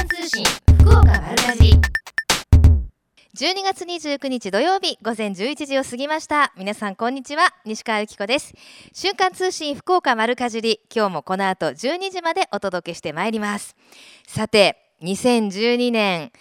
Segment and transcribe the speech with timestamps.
[0.00, 0.44] 間通信
[0.78, 1.74] 福岡丸かじり。
[3.36, 6.54] 12月29日土曜日午前11時を過ぎました。
[6.56, 7.52] 皆さんこんにちは。
[7.66, 8.54] 西川由紀子です。
[8.94, 10.80] 瞬間通信福岡丸かじり。
[10.94, 13.76] 今日もこの後12時までお届けしてまいります。
[14.26, 16.32] さて2012年。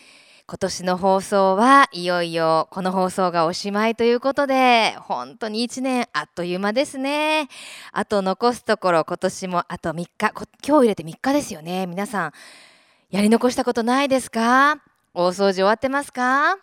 [0.47, 7.49] 今年の放送はいよいよこの放送がおしまいということで本当に1年あっという間ですね。
[7.91, 10.09] あと残すところ今年もあと3日。
[10.17, 11.87] 今日入れて3日ですよね。
[11.87, 12.31] 皆さん
[13.11, 14.81] やり残したことないですか？
[15.15, 16.57] 大掃除終わってますか？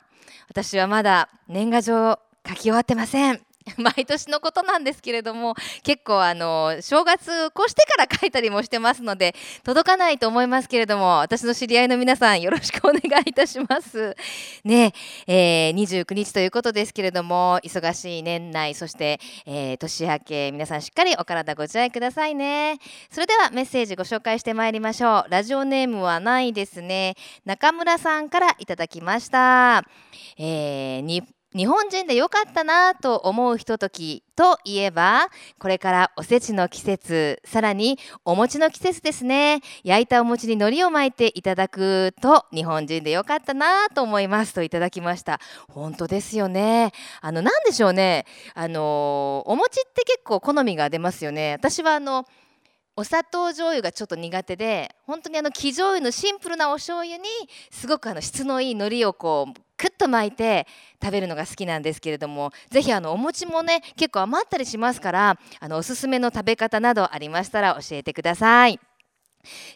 [0.48, 3.40] 私はまだ年賀状書き終わってません。
[3.76, 9.34] 毎年のことなんですけれども結構あの正月越してから書いたりもしてますので
[9.64, 14.16] 届かないと思いますけれども私の知り合いの皆さんよろしくお願いいたします。
[14.64, 14.92] ね
[15.26, 22.78] えー、29日ということですけれども忙しい年内そして、えー、年明け皆さんしっかりお体ご自愛くださいね。
[23.10, 25.30] それではメッセージご紹介してまいりましょう。
[25.30, 27.16] ラジオネームはないですね。
[27.44, 29.84] 中村さんからいただきました、
[30.38, 39.62] えー日本人で良かったなと思うひとときといえばこれからおせちの季節さらにお餅の季節ですね。
[39.82, 45.40] 焼いたお餅に海苔を巻いていただくと日本人で良かったなと思いますといただきました。
[45.70, 46.92] 本当ですよね。
[47.22, 48.26] あの何でしょうね。
[48.52, 51.52] あのお餅って結構好みが出ますよね。
[51.52, 52.26] 私はあの
[52.96, 57.24] お砂糖醤油がちょっと苦手で本当にあの生醤油のシンプルなお醤油に
[57.70, 60.66] すごくあの質のいい海苔をこうクッと巻いて
[61.02, 68.80] 食べるのが好きなんですけれどもぜひあのお餅もね結構余ったりしますからあのおすすめの食べ方などありましたら教えてください。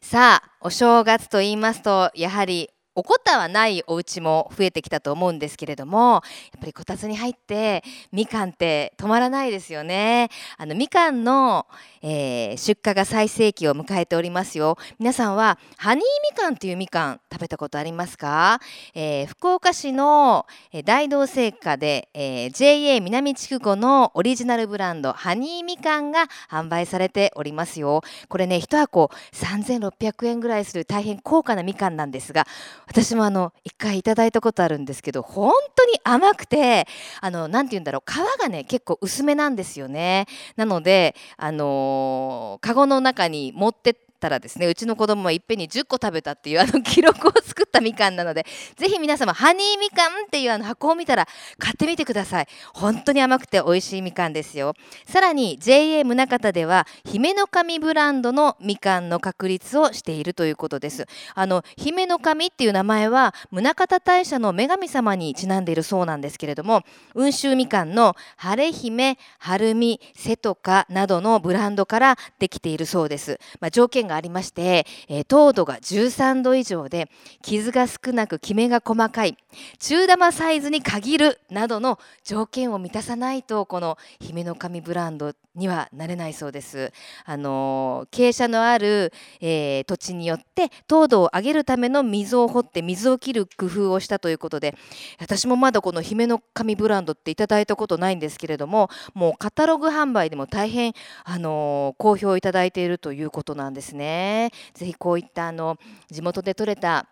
[0.02, 2.70] さあお正月と言いますとやはり
[3.00, 6.20] おこたはないお家も増えてきたと思うんですけれどもやっ
[6.60, 10.28] ぱりこたつに入ってみかんって止まらないですよね。
[10.58, 11.66] あのみかんの、
[12.02, 14.76] えー、出荷が最盛期を迎えておりますよ。
[14.98, 18.60] 皆さんはハニーみかんっていうみかん食べたことありますか、
[18.94, 20.44] えー、福岡市の
[20.84, 28.02] 大同製菓で、えー、JA 南筑後のオリジナルブランドハニーみかんが販売されておりますよ。
[28.28, 32.46] これね1箱3600円ぐらいする大変高価なみかんなんですが
[32.90, 36.88] 私もあの一回いただいたことあるんですけど本当に甘くて
[37.20, 40.26] あのなんて言うんだろう皮がね結構薄めなんですよね。
[40.56, 51.26] なのであのー、カゴの中に持ってたらですねうちの子供はいっぺんに10個食べたっていうあの記録を作ったみかんなのでぜひ皆様ハニーみかんっていうあの箱を見たら
[51.58, 52.46] 買ってみてください。
[52.74, 54.74] 本当に甘くて美味しいみかんですよ。
[55.06, 61.06] さらに JA 宗像では姫の神ブランドのみかんの確立をしているということです。
[61.34, 66.82] あの姫の神っていう名前は宗像大社の女神様にちなんでいるそうなんですけれども
[67.14, 77.08] 温州みかんの晴れ姫晴海瀬戸かなどのブランドからできているそうです、まあ、条件がありまして、えー、糖度が13度以上で
[77.42, 79.38] 傷が少なくきめが細かい
[79.78, 86.92] 中玉サイズに限るなどの条件を満たさないとこの姫の神ブランドにはなれないそうです。
[87.24, 94.76] あの傾斜のある、えー、土地によって糖度を上げるための水を掘って水を切る工夫をしたということで
[95.18, 100.94] 私もまだこの姫の神ブランドっていただいたことないんですけれどももうカタログ販売でも大変、
[101.24, 103.99] あの好評いただいているということなんですね。
[104.00, 104.50] ね。
[104.74, 105.78] ぜひこういったあの
[106.10, 107.06] 地元で採れた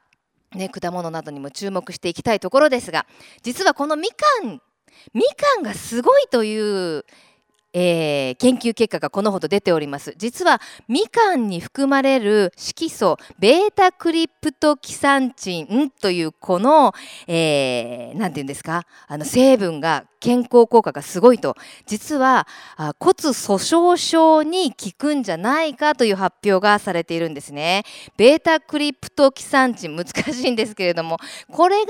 [0.54, 3.04] ね、果物などにも注目していきたいところですが
[3.42, 4.14] 実はこのみか
[4.46, 4.62] ん
[5.12, 7.04] みかんがすごいという
[7.74, 10.14] えー、研究結果がこのほど出ております。
[10.16, 16.94] 実はみかんに含まれる色素ベータクリプトキサンチンというこの、
[17.26, 21.56] えー、て言うんですかあの成分が健康効果がすごいと。
[21.86, 22.46] 実は
[22.98, 27.84] 骨粗しょう症に効くんじゃないかという発表がされているんですね。
[28.16, 31.18] ベータクリプトキサンチン難しいんですけれども。
[31.50, 31.86] これが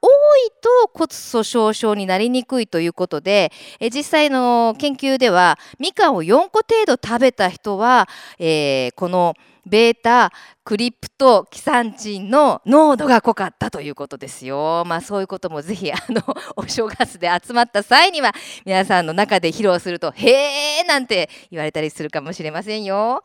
[0.00, 9.34] 多いと骨粗しょう症になりにくいということでえ実際の研究ではみかんを4個程度食べた人は、えー、この
[9.64, 10.32] ベータ
[10.64, 14.84] クリプトキサンチンの濃度が濃かったということですよ。
[14.86, 16.22] まあそういうこともぜひあの
[16.54, 18.32] お正月で集まった際には
[18.64, 23.22] 皆さんの中で披露すると「へー!」なんて言われたりするかもしれませんよ。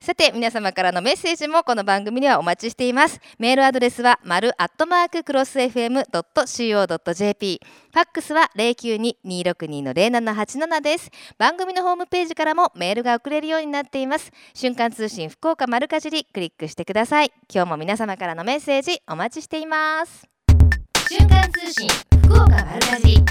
[0.00, 3.20] さて皆様からのメッセージもこの番組にはお待ちしています。
[3.38, 7.60] メールアドレスは丸アットマーククロス FM.co.jp
[7.92, 11.10] ファックスは092-262-0787です。
[11.38, 14.30] 番組のホームページからもメールが送れるようになっています。
[14.54, 17.32] 瞬間通信福岡丸かじりクリックしてください。
[17.52, 20.26] 今日も皆様からのメッセージお待ちしています。
[21.08, 21.88] 瞬間通信
[22.22, 23.24] 福岡丸かじり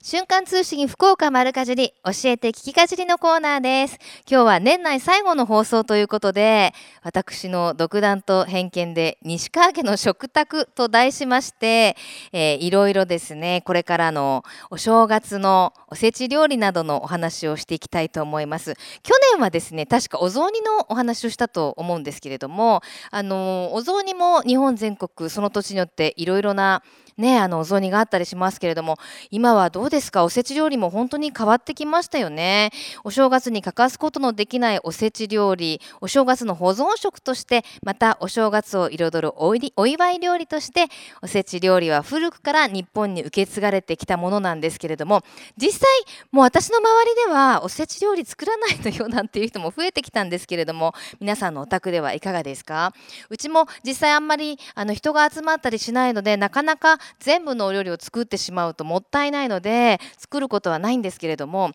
[0.00, 3.98] 瞬間通信福岡丸かじり教えて聞きかじりのコーナーです。
[4.30, 6.72] 今日は年内最後の放送ということで
[7.02, 11.96] 私の独断と偏見で西川家の食卓と題しまして、
[12.32, 18.76] いろいろですねこれからのお正月のおせち料理などのお話をしていきたいと思います。
[19.02, 26.84] 去年はですね確かお雑煮のお話をしたと思うんですけれどもあのお雑煮も日本全国その土地によっていろいろな
[27.18, 28.96] ね、あのお雑煮があったりしますけれども
[29.30, 30.24] 今はどうですか？
[30.24, 32.70] おせち料理も本当に変わってきましたよね。
[33.02, 40.86] お正月に欠かすことのできないおせち料理お正月の保存食としてまたお正月を彩るお祝い料理として
[41.20, 45.22] おせち料理は古くから日本に受け継がれてきたものなんですけれども
[45.56, 45.88] 実際
[46.30, 52.92] もう私の周りではおせち料理作らないのよなんていう人も増えてきたんですけれども皆さんのお宅ではいかがですか？
[53.28, 61.72] うちも実際あんまりあの人が集まったりしないのでなかなか全部のお料理を作ってしまうともったいないので作ることはないんですけれども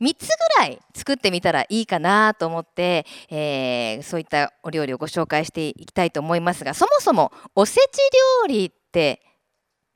[0.00, 7.98] 3つぐらい作ってみたらいいかなと思って、えーそういったお料理をご紹介していきたいと思いますがそもそもおせち
[8.42, 9.22] 料理って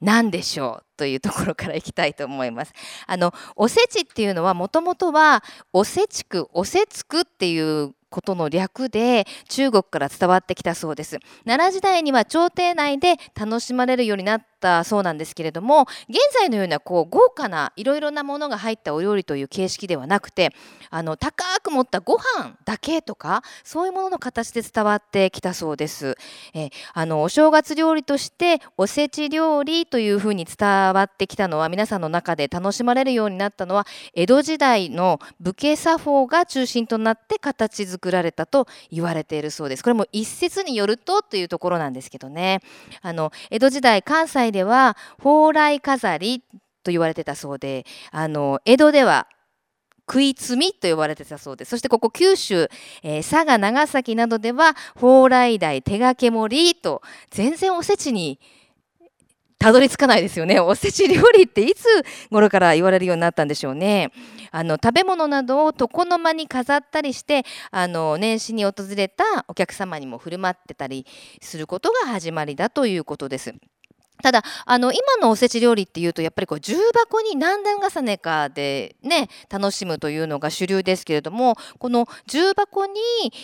[0.00, 0.84] 何でしょう？
[1.00, 2.74] というところからいきたいと思います。
[3.06, 5.42] あのおせちっていうのはもともとは
[5.72, 20.52] おせちくおせつくっていうことの略で中国から伝わってきたそうです奈良時代には朝廷内で楽しまれるようになったそうなんですけれども現在のようなこう豪華ないろいろなものが入ったお料理という形式ではなくて
[20.90, 26.16] あの高く持ったご飯だけとかそういうものの形で伝わってきたそうです。
[26.52, 39.84] えあのお正月料理としておせち料理というふうに伝わってきたのは皆さんの中で楽しまれるようになったのは江戸時代の武家作法が中心となって形作られたと言われているそうです。
[39.84, 42.60] これも一説によるとというところなんですけどね。
[43.02, 46.42] あの江戸時代関西では蓬莱飾り
[46.82, 49.26] と言われてたそうであの江戸では
[50.08, 52.68] 食い摘みと呼ばれてたそうですそしてここ九州、
[53.02, 57.00] えー佐賀長崎などでは蓬莱台手掛け盛りと
[57.30, 58.40] 全然おせちに
[59.60, 61.84] たどり着かないですよねおせち料理っていつ
[62.30, 64.10] 頃から言われるようになったんでしょうね
[64.50, 71.06] あの食べ物などを床の間に飾ったりしてあの年始に訪れたお客様にも振る舞ってたり
[71.42, 73.54] することが始まりだということです。
[74.22, 83.00] ただあの今のおせち料理っていうとやっぱりこう重箱に何段重ねかでね楽しむというのが主流ですけれどもこの重箱に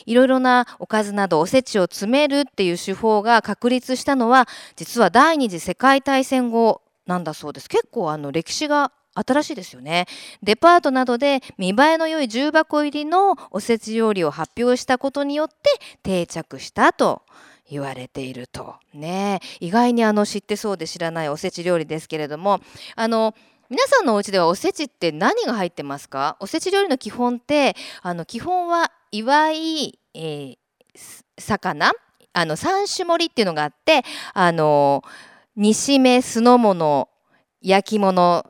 [0.06, 7.69] いろいろなおかずなどおせちを詰めるっていう手法が確立したのは実は第二次世界大戦後なんだそうです。
[7.69, 10.06] 結構あの歴史が新しいですよね。
[10.43, 15.55] デパートなどで見栄えの良い重箱入りのおせち料理を発表したことによって
[16.02, 17.22] 定着したと。
[17.70, 18.76] 言われていると。
[18.94, 19.40] ね。
[19.60, 22.60] 意外にあの知ってそうで知らないおせち料理ですけれども
[22.94, 23.34] あの
[23.68, 26.36] 皆さんのお家ではおせちって何が入ってますか？
[26.38, 30.56] おせち料理の基本ってあの基本は祝い、えー
[31.38, 31.92] 魚？
[32.32, 34.04] あの三種盛りっていうのがあって
[34.34, 35.02] あの
[35.56, 37.08] 煮しめ酢の物
[37.60, 38.46] 焼き物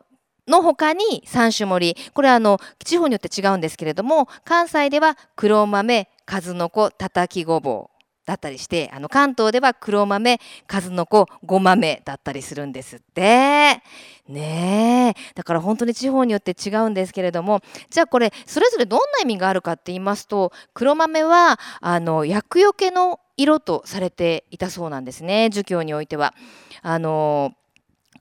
[0.46, 2.10] の他に三種盛り。
[2.12, 7.95] これはあの地方によって違うんですけれども関西では黒豆数の子たたきごぼう。
[8.26, 13.81] だったりしてあの関東では黒豆数の子ご豆だったりするんですって
[14.28, 26.34] ねえだから本当に地方によって違うんですけれどもじゃあこれそれぞれどんな意味があるかって言いますと黒豆はあの厄除けの色とされていたそうなんですね儒教においては。
[26.82, 27.53] あの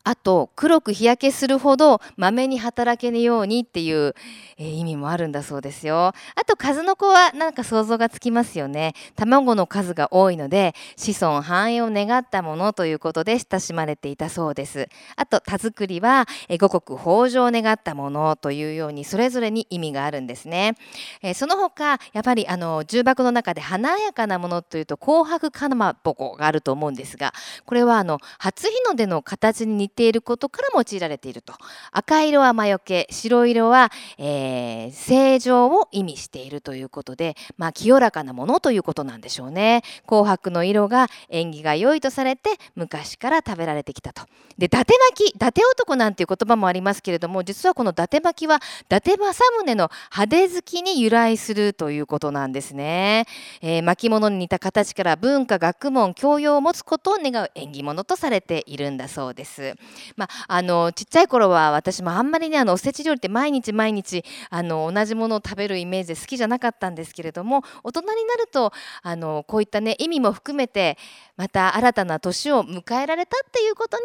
[0.05, 4.15] あと黒く日焼けするほど豆に働けぬようにっていう、
[4.57, 6.13] えー意味もあるんだそうですよ。
[6.35, 8.93] あと数の子はなんか想像がつきますよね。
[9.15, 14.87] 卵の数が多いので子孫繁栄を願ったものということで親しまれていたそうです。
[15.15, 20.75] あと田作りはえー五穀豊穣を願ったものというようにそれぞれに意味があるんですね。
[21.21, 27.33] えーその他やっぱりあの重箱の中で華やかなものというと紅白かまぼこがあると思うんですが
[27.65, 31.53] これはあの初日の出の形に似ていることから用いられていると。
[31.91, 39.83] 赤色は魔除け白色は、えー正常を意味しているということで、まあ、清らかなものということなんでしょうね。
[40.07, 44.23] 紅白の色が縁起が良いとされて昔から食べられてきたと。
[44.57, 49.33] で伊達巻伊達男なんていう言葉もありますけれども実はこの伊達巻は伊達政
[49.65, 53.25] 宗の派手好きに由来するということなんですね、
[53.61, 59.75] えー巻物に似た形から文化学問教養を持つことを願う縁起物とされているんだそうです。
[60.15, 70.97] まあ、あのちっちゃい頃は私もあんまりねあのおせち料理って毎日毎日あの同じものを食べるイメージで好きじゃなかったんですけれども大人になるとあのこういったね意味も含めて
[71.37, 74.03] また新たな年を迎えられたっていうことに、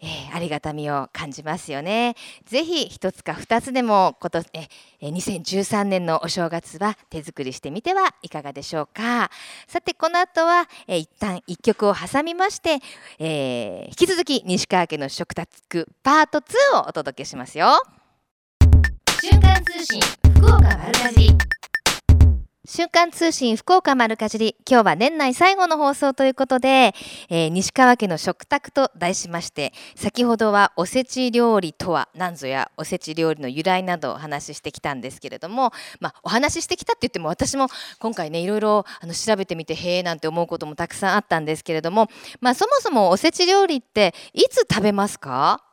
[0.00, 2.16] えー、ありがたみを感じますよね。
[2.46, 4.68] ぜひ一つか二つでもことえ
[5.02, 9.30] 2013年のお正月は手作りしてみてはいかがでしょうか。
[9.66, 12.78] さてこの後は、えー、一旦一曲を挟みまして、
[13.18, 17.78] えー、引き続き西川家の食卓パート2をお届けしますよ。
[19.20, 20.00] 瞬間通信
[20.34, 21.38] 福岡丸かじり
[22.72, 26.94] 瞬間通信福岡丸かじり今日は年内最後の放送ということで、
[27.28, 37.66] えー、西川家の食卓と題しまして先ほどはおせち料理とは何ぞやおせち料理の由来などお話ししてきたんですけれども、まあ、お話ししてきたって言っても私も
[37.98, 42.06] 今回ねいろいろあの調べてみてへえなんて思うこともたくさんあったんですけれども、
[42.40, 45.64] まあ、そもそもおせち料理っていつ食べますか？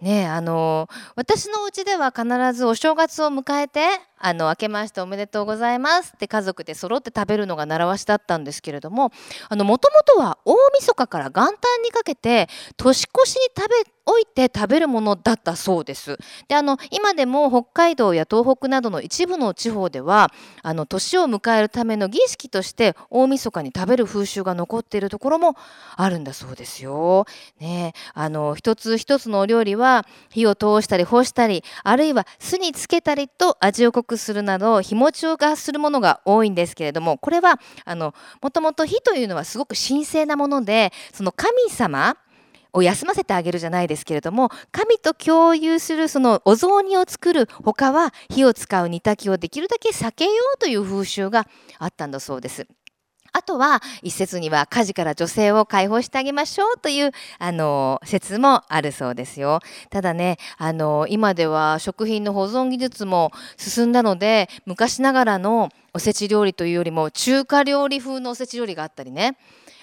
[0.00, 3.86] ねあの私のうちでは必ずお正月を迎えて
[4.26, 9.12] あの明けましておめでとうございますって家族で揃って食べるのが習わしだったんですけれども
[9.50, 16.18] もともとは大晦日から元旦にかけて年越しに食べおいて食べるものだったそうです。
[16.48, 20.30] であの今でも北海道や東北などの一部の地方では
[20.62, 25.56] あの年を迎えるための儀式として大晦日に食べる風習が残っているところも
[25.96, 27.26] あるんだそうですよ。
[27.60, 42.16] ねあの一つ一つのお料理は火を通したり干したりあるいは酢につけたりと味を濃くするなど日持ちがするものが多いんですけれどもこれはあのもともと火というのはすごく神聖なものでその神様
[42.72, 51.46] を休ませてあげるじゃないですけれども神と共有するそのお雑煮を作る他は火を使う煮炊きをできるだけ避けようという風習が
[51.78, 52.66] あったんだそうです。
[53.36, 57.10] あとは一説には家事から女性を解放してあげましょうという
[57.40, 59.58] あの説もあるそうですよ。
[59.90, 69.36] ただねあの今では食品の保存技術も進んだので昔ながらのおせち料理というよりも中華料理風のおせち料理があったりね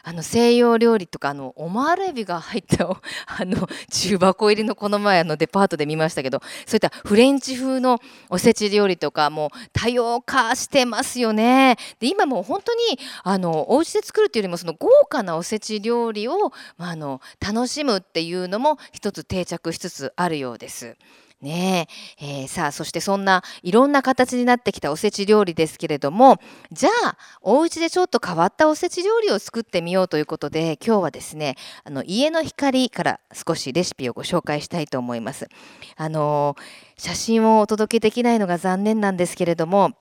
[0.03, 11.77] あの西洋料理とかあのオマールエビが入った あの中箱入りのこの前あのデパートで見ましたけどそういったフレンチ風のおせち料理とかも多様化してますよね。
[11.99, 20.95] で今もう本当にあのお家で作るっていうよりもその豪華なおせち料理を、まあ、あの楽しむっていうのも一つ定着しつつあるようです。
[21.41, 21.87] ね
[22.19, 26.39] えー、さあそしてそんないろんな形になってきたおせち料理ですけれども
[26.71, 35.47] じゃあお家でちょっと変わったおせち料理を作ってみようということで今日はですねあの家の光から少しレシピをご紹介したいと思います。
[35.95, 36.55] あの
[36.97, 39.93] 写真をお届けできないのが残念なんですけれども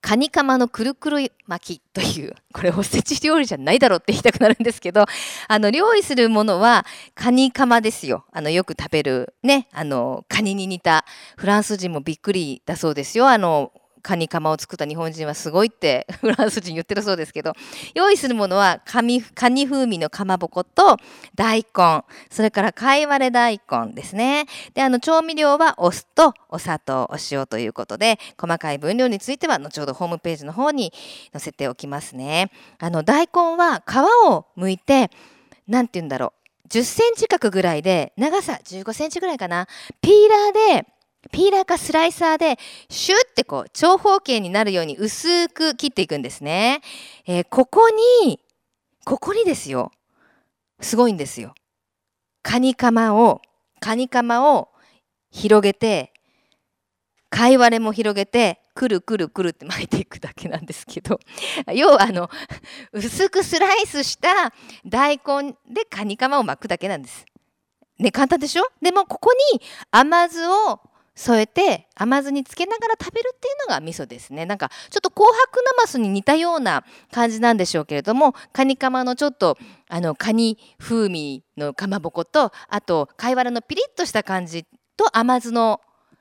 [0.00, 5.04] カニカマのくるくる巻きという これおせち料理じゃないだろうって言いたくなるんですけど
[5.48, 6.84] あの料理するものは
[7.14, 8.24] カニカマですよ。
[8.32, 11.04] あのよく食べるねあのカニに似た
[11.36, 13.28] フランス人もびっくりだそうですよ。
[13.28, 17.52] あのカニカマを作った日本人はすごいって フランス人言ってるそうですけど
[17.94, 20.96] 用意するものはカニカニ風味のかまぼこと
[21.34, 24.46] 大根それから貝割れ大根ですね。
[24.74, 30.92] であの調味料はお酢とお砂糖お塩ということで細かい分量については後ほどホームページの方に
[31.32, 32.50] 載せておきますね。
[32.78, 33.96] あの大根は皮
[34.28, 35.10] を剥いて
[35.66, 36.32] 何て言うんだろ
[36.64, 39.66] う10センチ角ぐらいで長さ15センチぐらいかな
[40.00, 40.86] ピーラーで
[41.32, 42.58] ピーラーかスライサーで
[42.88, 46.80] シュッてこう長方形になるように薄く切っていくんですね。
[47.26, 47.88] えー、ここ
[48.24, 48.40] に
[49.04, 49.90] ここにですよ
[50.80, 51.54] すごいんですよ。
[52.42, 53.42] カニカマを
[53.80, 54.68] カニカマを
[55.30, 56.12] 広げて
[57.30, 61.18] 貝割れも広げてくるくるくるって 巻いていくだけなんですけど
[61.74, 62.30] 要はあの
[62.92, 64.52] 薄くスライスした
[64.86, 67.26] 大根でカニカマを巻くだけなんです。
[67.98, 68.62] ね簡単でしょ？
[68.80, 69.60] でもここに
[69.90, 70.80] 甘酢を
[71.18, 79.58] 添えて甘酢につけながら食べるっていうのが味噌ですねなんかちょっと紅白なますに似たような感じなんでしょうけれどもカニカマのちょっと
[79.88, 84.64] あのカニ風味のかまぼことあと貝殻のピリッとした感じ
[84.96, 85.80] と甘酢の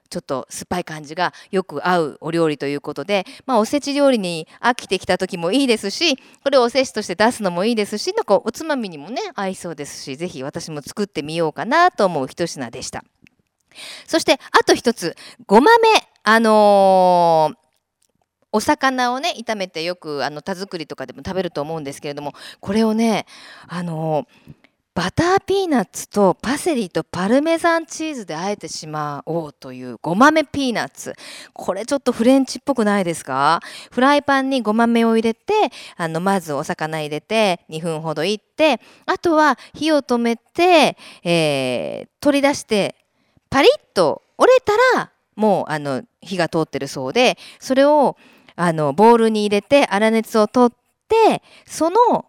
[0.09, 13.03] ちょっと酸っぱい感じがよく合うお料理ということで、まあ、おせち料理に飽きてきた時もいいですしこれをおせちとして出すのもいいですしなんかおつまみにもね合いそうですし是非私も作ってみようかなと思う一品でした。
[14.07, 15.15] そしてあと一つ
[15.45, 15.87] ごまめ
[16.23, 17.67] あのー
[18.53, 23.25] お魚をね炒めてよくあの田作りとかでも食べると思うんですけれどもこれをね
[23.67, 24.25] あの
[24.95, 31.13] バターピーナッツとパセリとパルメザンチーズであえてしまおうというごまめピーナッツ。
[31.53, 33.59] これちょっとフレンチっぽくないですか？
[33.91, 35.53] フライパンにごまめを入れて
[35.97, 42.95] あのまずお魚入れて2分ほどいってあとは火を止めて、えー取り出して
[43.49, 48.17] パリッと折れたらもうあの火が通ってるそうでそれを
[48.55, 50.77] あのボウルに入れて粗熱を取っ
[51.07, 52.25] てその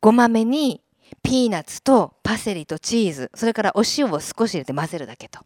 [0.00, 0.82] ごまめに
[1.22, 5.40] ピーナッツとパセリとチーズそれからお塩を少し入れて混ぜるだけと。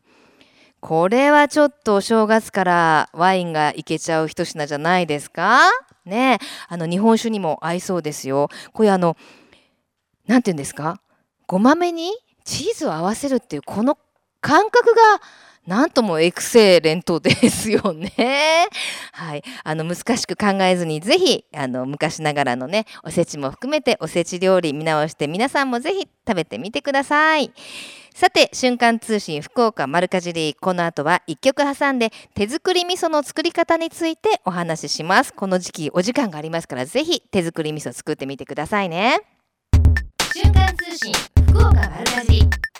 [0.80, 5.70] これはちょっとお正月からワインがいけちゃう一品じゃないですか？
[6.04, 6.38] ね。
[6.68, 8.50] あの日本酒にも合いそうですよ。
[8.74, 9.16] これあの
[10.26, 11.00] なんて言うんですか？
[11.46, 12.12] ごまめに
[12.44, 13.96] チーズを合わせるっていうこの
[14.44, 15.22] 感覚が
[15.66, 18.68] なんともエクセレントですよね。
[19.12, 27.52] はい、あの難しく考えずにぜひあの昔ながらのねおせちも含めておせち料理見直して皆さんもぜひ食べてみてください。
[28.14, 39.18] さて瞬間通信福岡丸かじりこの後は一曲挟んで手作り味噌の作り方についてお話ししますこの時期お時間がありますからぜひ手作り味噌作ってみてくださいね
[40.32, 41.12] 瞬間通信
[41.48, 42.73] 福岡丸かじり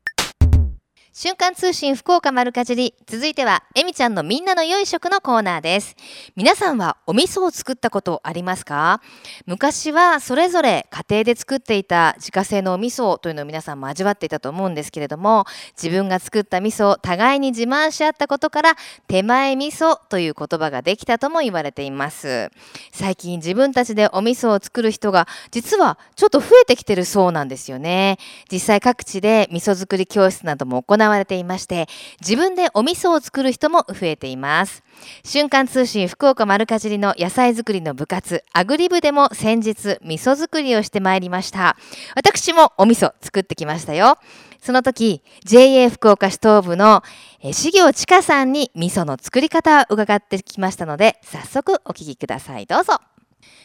[1.17, 2.93] 瞬間通信福岡丸かじり。
[3.07, 5.95] 続いてはえみちゃんのみんなの良い食のコーナーです。
[6.35, 9.01] 皆さんはお味噌を作ったことありますか？
[9.47, 15.45] 昔はそれぞれ家庭で作っていた自家製のお味噌というのを皆さんも味わっていたと思うんですけれども
[15.81, 18.75] 自分が作った味噌を互いに自慢し合ったことから
[19.07, 22.51] 手前味噌という言葉ができたとも言われています。
[22.91, 28.19] 最近自分たちでお味噌を作る人が実はちょっと増えてきてるそうなんですよね。
[28.51, 31.89] 実際各地で味噌作り教室なども行われていまして
[32.21, 34.83] 自分でお味噌を作る人も増えています。
[35.25, 41.77] 瞬間通信福岡丸かじりの野菜作りの部活アグリ部でも先日味噌作りをしてまいりました。
[42.15, 44.19] 私もお味噌作ってきましたよ。
[44.61, 47.03] その時 JA 福岡市東部の
[47.41, 52.67] えー志行千佳さんに味噌の作り方を伺ってきましたので早速お聞きください。
[52.67, 52.95] どうぞ。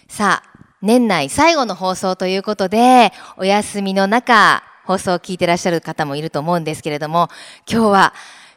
[0.10, 7.30] さあ年内最後の放送ということでお休みの中放送を聞いてらっしゃる方もいると思うんですけれども
[7.72, 8.14] 今日は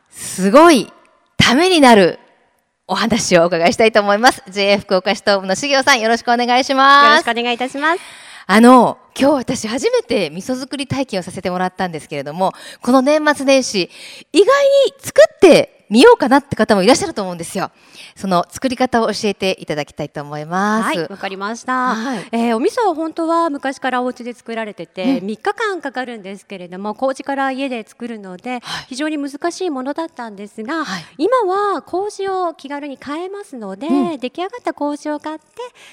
[0.09, 0.91] すごい
[1.37, 2.19] ためになる
[2.87, 4.43] お話をお伺いしたいと思います。
[4.49, 7.39] JA 福岡市東部の茂雄さんよろしくお願いしよますろしく。
[7.39, 8.01] お願いいたします。
[8.47, 13.91] あの今日私初めて味噌作り体験をさせてもらったんですけれどもこの年末年始
[14.33, 17.71] 意外に作ってみようかなって方もいらっしゃると思うんですよ。
[18.17, 20.85] その作り方を教えていただきたいと思います。
[20.87, 21.95] はい、わかりました。
[21.95, 35.45] はいえーお味噌は本当は昔からお家で作られてて、うん3日間かかるんですけれども、麹から家で作るので、はい非常に難しいものだったんですが、はい今は麹を気軽に買えますので、うん出来上がった麹を買って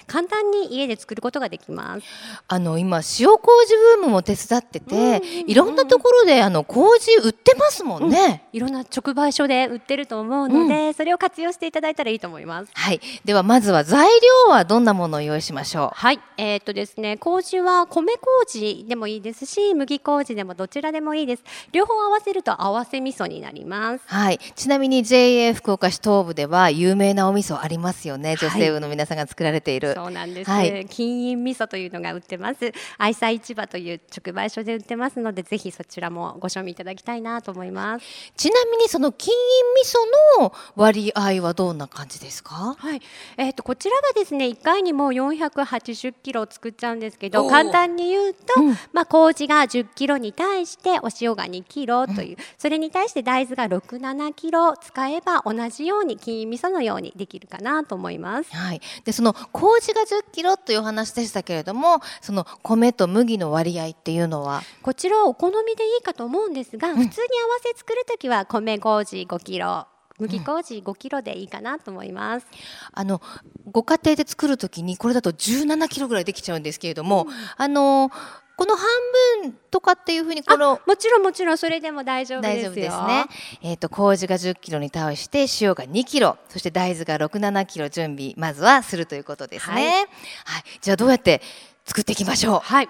[0.08, 2.04] 簡単に家で作ることができます。
[2.48, 3.04] あの今塩
[3.38, 8.44] 麹ブームも手伝ってて、うんうんうんいろんなところであの麹売ってますもんね。
[8.54, 12.72] いろんな直売所で売ってると思うので、それを活用していただいたらいいと思います。
[12.74, 14.08] はい、ではまずは材
[14.48, 21.44] 料はどんなものを用意しましょはい、えーっとですね、麹は米麹でもいいですし、麦麹でもどちらでもいいです。
[21.72, 24.02] 両方合わせると合わせ味噌になります。
[24.02, 24.02] う。
[24.06, 28.36] はい、ちなみに JA 福岡市東部では有名なお味噌ありますよね。
[28.38, 29.96] 女性部の皆さんが作られている。
[29.96, 30.50] そうなんです。
[30.50, 32.72] はい金印味噌というのが売ってます。
[32.98, 38.06] 愛妻市場という直売所で売ってますので、ぜひそちらもご賞味いただきたいなと思います。
[38.36, 39.90] ちなみにその金印味
[40.40, 42.76] 噌の割合はどんな感じですか？
[42.78, 43.02] はい、
[43.38, 48.78] えーっとこちらはですね、1回にもう480キロ作っちゃうんですけど、簡単に言うと、うん。
[48.94, 58.56] まあ麹が10キロに対してお塩が2キロという、それに対して大豆が6、7キロ使えば同じように金印味噌のようにできるかなと思います。
[58.56, 64.62] はい、でその麹が10キロというお話でしたけれどもその米と麦の割合っていうのは？
[64.82, 67.12] こちらはお好みでいいかと思うんですが、普通に合わ
[67.62, 69.59] せ作るときは米麹5キロ
[70.20, 72.48] 麦麹5キロでいいかなと思います。
[72.92, 73.22] あの
[73.72, 78.12] ご家庭で作る時にこれだと17キロぐらいできちゃうんですけれども、あの
[78.58, 78.86] この半
[79.44, 82.62] 分とかっていうふうにこのもちろんもちろんそれでも大丈夫ですよ。
[82.62, 83.26] 大丈夫ですね。
[83.62, 89.74] えっ、と麹が10キロに対して塩が2キロ、そして大豆が6、7キロ準備まずはするということですね。
[89.76, 90.06] はいはい、
[90.82, 91.42] じゃあどうやって
[91.86, 92.60] 作っていきましょう？
[92.60, 92.90] はい。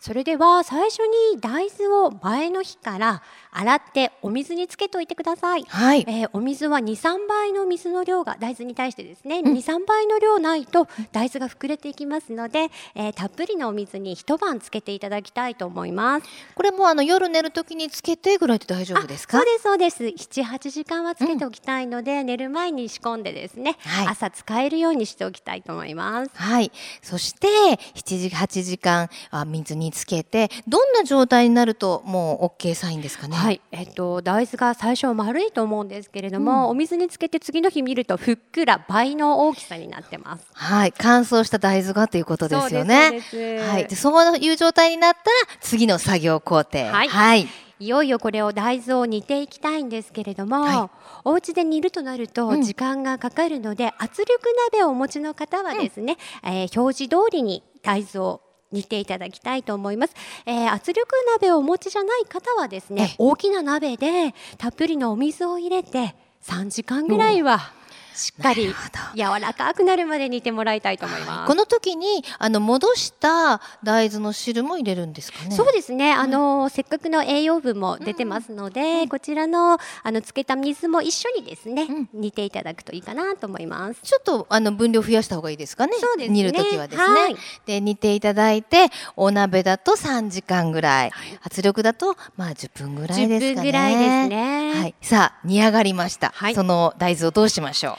[0.00, 3.22] それでは最初に大豆を前の日から
[3.56, 5.64] 洗ってお水につけておいてください。
[5.68, 6.04] はい。
[6.08, 16.26] えーお水は2、3倍の水の量が大豆に対してですね、ん2、3倍の量ないと大豆が膨れていきますので、えーたっぷりのお水に一晩つけていただきたいと思います。
[16.56, 19.38] これもあの夜寝るときにつけてぐらいで大丈夫ですか？
[19.38, 19.46] そう。
[19.46, 26.30] ですそうです7、8時間はつけておきたいので、寝る前に仕込んでですね、はい朝使えるようにしておきたいと思います。
[26.34, 26.72] はい。
[27.02, 27.46] そして
[27.94, 33.36] 7時8時間あ水につけてどんな状態になるともう OK サインですかね？
[33.36, 40.46] はい、えっと大豆が最初は丸いと思うんですけれども、お水につけて次の日見るとふっくら倍の大きさになってます。
[40.52, 40.94] はい。
[40.96, 43.20] 乾燥した大豆がということですよね。
[43.60, 43.86] はい。
[43.86, 45.24] でそういう状態になったら
[45.60, 46.78] 次の作業工程。
[46.78, 47.48] はいはい。
[47.80, 50.90] いよいよこれを大豆を煮ていきたいんですけれども、は
[51.24, 54.40] お家で煮るとなるとうん時間がかかるので、圧力
[54.72, 58.40] 鍋をお持ちの方はですね、えー表示通りに大豆を
[58.74, 60.14] 煮ていただきたいと思います、
[60.46, 63.14] えー圧力鍋をお持ちじゃない方はですねええ。
[63.18, 67.72] 大きな鍋でたっぷりのお水を入れて3時間ぐらいは
[68.14, 68.74] しっかり
[69.14, 71.48] 柔らかくなるまで煮てもらいたいと思います。
[71.48, 75.54] この時にあの戻した大豆の汁も入れるんですかね？
[75.54, 84.00] そうですね、あのせっかくの栄養分も出てますので、こちらのあのつけた水も一緒にですね、うん煮ていただくといいかなと思います。
[84.02, 85.94] ちょっとあの分量増やした方がいいですかね？
[85.98, 87.20] そうですね煮る時はですね。
[87.20, 93.62] はいで煮ていただいてお鍋だと3時間ぐらい、圧力だとまあ10分ぐらいです10かね。
[93.62, 94.74] 分ぐらいですね。
[94.74, 94.94] ははい、い。
[95.06, 96.30] さあ煮上がりました。
[96.34, 97.96] はいその大豆をどうしましょ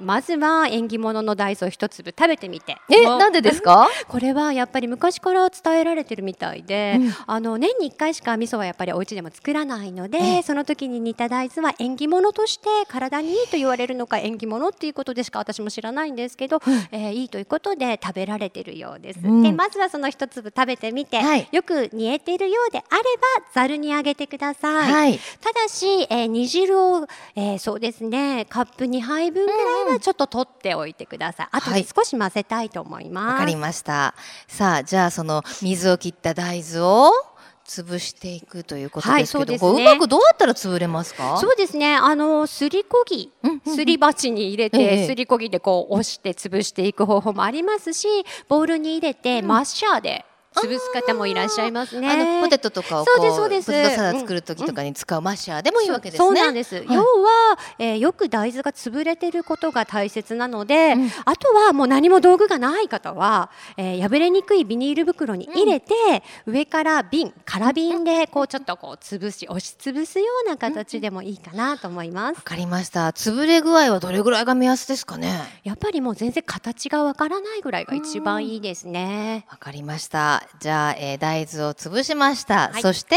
[0.00, 2.72] まずは縁起物の大豆を一粒食べてみて。
[2.88, 2.94] う。
[2.94, 3.88] えなんでですか？
[4.08, 16.60] これはやっぱり昔から伝えられてるみたいで、うんあの年に1回しか味噌はやっぱりお家でも作らないので、ええその時に煮た大豆は縁起物として体にいいと言われるのか縁起物っていうことでしか私も知らないんですけど、
[16.92, 19.20] えーいいということで食べられてるようです。
[19.22, 23.02] うんでまずはその一粒食べてみて、はいよく煮えているようであれ
[23.40, 24.92] ばざるにあげてください。
[24.92, 25.20] はい。
[25.40, 31.48] ただし、えー煮汁を、えーそうですねカップ2杯分ぐらいはちょっと取っておいてください。
[31.50, 33.32] あと少し混ぜたいと思います。
[33.32, 34.14] わかりました。
[34.48, 37.10] さあじゃあその水を切った大豆を
[37.66, 41.38] 潰していくということですけど、はいそうねこううまくどうやったら潰れますか？
[41.38, 41.96] そうですね。
[41.96, 43.32] あのすりこぎ
[43.66, 48.06] すり鉢に入れえてえすりこぎでこう押して潰していく方法もありますし、
[48.48, 52.10] ボウルに入れてマッシャーで潰す方もいらっしゃいますね。
[52.10, 56.26] あのポテトとかをこうそうですそうですポテトサラダ作る時とかに使うマッシャーでもいいわけですね。
[56.26, 65.94] そうなんです、はい要は、えーよく大豆が潰れてることが大切なので、うんあとはもう何も道具がない方は、えー破れにくいビニール袋に入れて、
[66.46, 72.42] 上から瓶空瓶でこうちょっとこう潰し押し潰すような形でもいいかなと思いますわ。
[72.42, 73.08] かりました。
[73.08, 75.32] 潰れ具合はどれぐらいが目安ですかね？
[75.64, 79.46] やっぱりもう全然形がわからないぐらいが一番いいですね。
[79.50, 80.43] わかりました。
[80.60, 82.70] じゃあ、えー大豆を潰しました。
[82.70, 82.82] はい。
[82.82, 83.16] そして？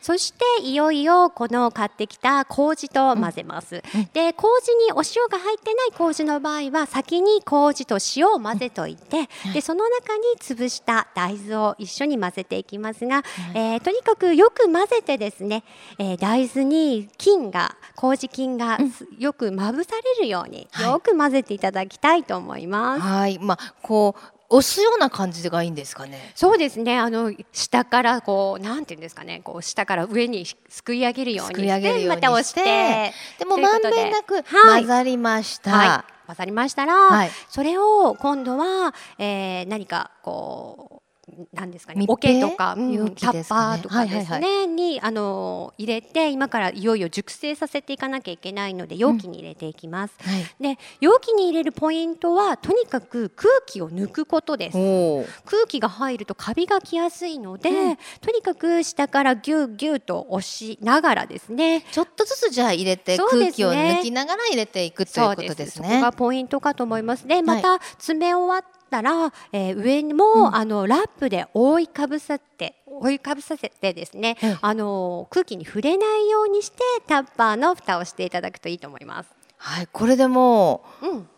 [0.00, 3.82] そしていよいよこの買ってきた麹と混ぜます。
[3.94, 13.22] うんで麹にお塩が入ってない麹の場合は先に麹と塩を混ぜといて、でその中に潰した大豆を一緒に混ぜていきますが、
[13.54, 15.62] えーとにかくよく混ぜてですね、
[15.98, 20.90] えー大豆に菌が麹菌がすよくまぶされるようにはい。
[20.90, 23.02] よく混ぜていただきたいと思います。
[23.02, 24.20] はい、まあこう
[24.52, 26.32] 押すような感じがいいんですかね？
[26.34, 26.98] そうですね。
[26.98, 35.70] あの下からこうなんていうんですかね、こう下から上にすくい上げるようにしてまた押して、でもまんべんなくはい混ざりました。
[35.70, 41.01] はい、混ざりましたら、はいそれを今度は、えー何かこう
[41.52, 50.14] なんですかね桶とか、うんタッパーとかですね、にあの入れて今からいよいよ熟成させていかなきゃいけないので容器に入れていきます。
[50.20, 50.44] はい。
[50.60, 54.78] で容器に入れるポイントはとにかく空気を抜くことです。
[55.44, 57.96] 空気が入るとカビがきやすいので、うん。
[58.20, 61.82] とにかく下からギューギューと押しながらですね。
[61.92, 65.88] ちょっとずつじゃあ入れて、空気を抜きながら入れていくということですね。
[65.88, 67.26] そこがポイントかと思います。
[67.26, 72.76] で、また詰め終わったら、えー上にも、うんあのラップで覆いかぶさって。
[72.86, 76.78] 覆いかぶさせてですね、ええあの空気に触れないようにして
[77.08, 79.30] タッパーの蓋をしていただくといいと思います。
[79.56, 81.28] はい、これでもううん、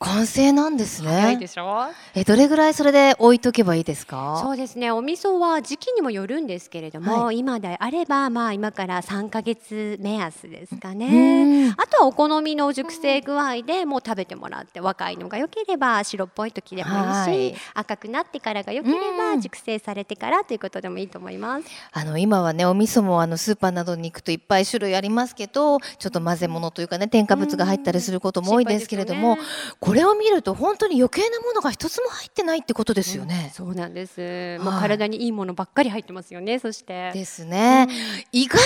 [0.00, 1.36] 完成なんですね。
[1.40, 1.86] でしょ？
[2.14, 4.40] え、どれぐらいそれで置いとけばいいですか？
[4.42, 11.68] そうですねお味噌は時期にもよるんですけれども、は今であればまあ今から3ヶ月目安ですかうね。
[11.68, 21.64] んあとはお好みの熟成具合でもう食べてもらって若いのが良ければ白っぽい時でもいいし、はい赤くなってからが良けれうんば熟成されてからということでもいいと思います。
[21.92, 33.52] あの今はねお味噌もあのスーパーなどに行くといっぱい種類ありますけどちょっと混ぜ物というかね添加物が入ったりすることも多いですけれども、心配ですよねこれを見ると本当に余計なものが一つも入ってないってことですよね。
[33.54, 34.58] そうなんです。
[34.58, 36.58] もうはい体にいいものばっかり入ってますよね。
[36.58, 37.12] そして。
[37.14, 37.86] ですね。
[38.32, 38.64] 意外に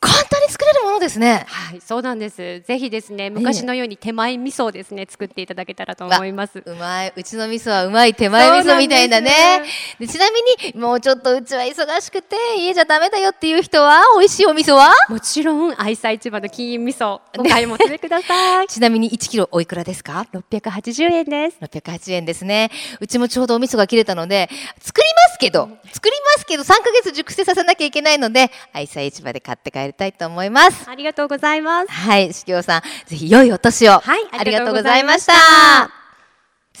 [0.00, 1.44] 簡単に作れるものですね。
[1.46, 2.60] はい、そうなんです。
[2.60, 6.62] ぜひですね、昔のように手前味噌をですね、作っていただけたらと思います。
[6.64, 7.12] うまい。
[7.14, 9.62] うちの味噌はうまい手前味噌みたいなね。
[9.98, 10.40] でちなみ
[10.72, 14.94] に、もうちょっとうちは忙しくて家じゃダメだよっていう人は、美味しいお味噌は？
[15.10, 18.68] もちろん、愛妻市場の金印味噌、お買い求めください。
[18.72, 21.58] ちなみに1キロおいくらですか？680円です。
[21.60, 22.70] 680円ですね。
[23.00, 24.48] うちもちょうどお味噌が切れたので、
[24.80, 30.88] 作りますけど、作りますけど、3ヶ月熟成させなきゃいけないので、愛妻市場で買って帰りたいと思います。
[30.88, 31.90] ありがとうございます。
[31.90, 33.92] はい、しきょうさん、ぜひ良いお年を。
[34.00, 35.99] はいありがとうございました。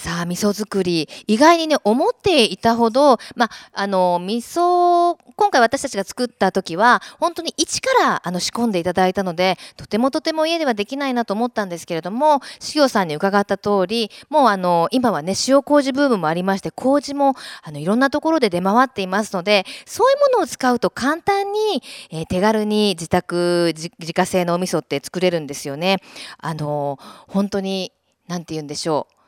[0.00, 25.98] さあ味噌作り意外にね思っていたほどまああの味噌今回私たちが作った時は本当に一からあの仕込んでいただいたのでとてもとても家ではできないなと思ったんですけれどもしおさんに伺った通りもうあの今はね塩麹ブームもありまして麹もあのいろんなところで出回っていますのでそういうものを使うと簡単に、えー手軽に自宅自自家製のお味噌って作れるんですよね。
[26.38, 27.92] あの本当に
[28.28, 29.19] 何て言うんでしょう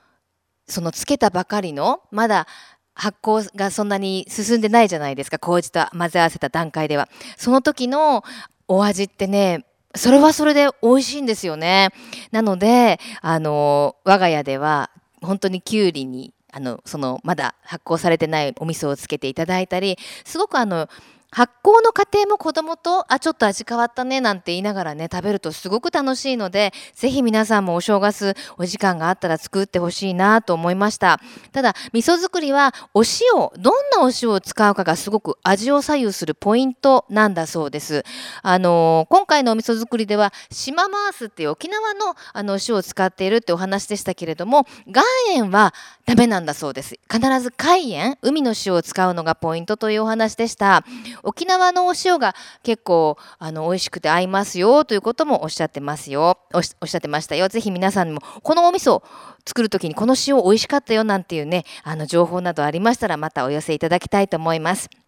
[0.66, 2.46] そのつけたばかりのまだ
[2.94, 5.38] 発酵がそんなに進んでないじゃないですか。
[5.38, 7.08] 麹と混ぜ合わせた段階では。
[7.36, 8.24] その時の
[8.68, 11.90] お味ってねそれはそれで美味しいんですよね。
[12.30, 20.88] なのであの我が家では本当にきゅうりにあのそのまだ発酵されてないお味噌をつけていただいたりすごくあの
[21.32, 31.20] 発酵の過程も子供とあちょっと味変わったねなんて言いながらね食べるとすごく楽しいのでぜひ皆さんもお正月お時間があったら作ってほしいなと思いました。
[31.52, 38.04] ただ味噌作りはお塩どんなお塩を使うかがすごく味を左右するポイントなんだそうです。
[38.42, 45.72] あの今回のお味噌作りでは島マースっていう沖縄のあのお塩を使っているってお話でしたけれども岩塩は
[46.04, 46.98] ダメなんだそうです。
[47.10, 50.84] 必ず海塩海の塩を使うのがポイントというお話でした。
[51.22, 56.38] 沖縄のお塩が結構あの美味しくて合いますよということもおっしゃってますよ。
[56.52, 57.48] おっしゃってましたよ。
[57.48, 59.02] ぜひ皆さんにもこのお味噌
[59.46, 65.01] 作る時にこの塩美味しかったよなんていうねあの情報などありましたらまたお寄せいただきたいと思います。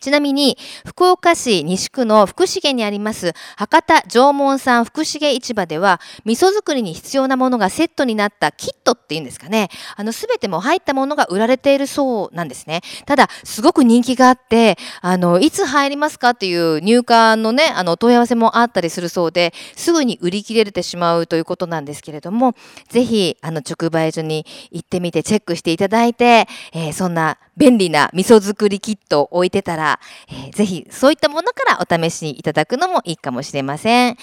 [0.00, 9.68] ちなみに福岡市西区の福重にあります博多縄文産福重市場では味噌作りに必要なものがセットになったキットっていうんですかね。
[9.96, 12.82] あの全ても入ったものが売られているそうなんですね。
[13.04, 22.54] ただすごく人気があってあのいつ入りますかっていう入荷のねあのお問い合わせもあったりするそうですぐに売り切れてしまうということなんですけれども
[22.88, 34.16] ぜひあの直売所に行ってみてチェックしていただいて、えーそんな便利な味噌作りキットを置いてたら、えーぜひそういったものからお試しいただくのもいいかもしれません、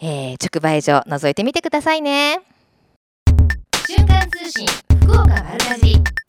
[0.00, 2.40] えー直売所覗いてみてくださいね。
[3.88, 4.66] 瞬間通信
[5.00, 6.21] 福岡丸かじり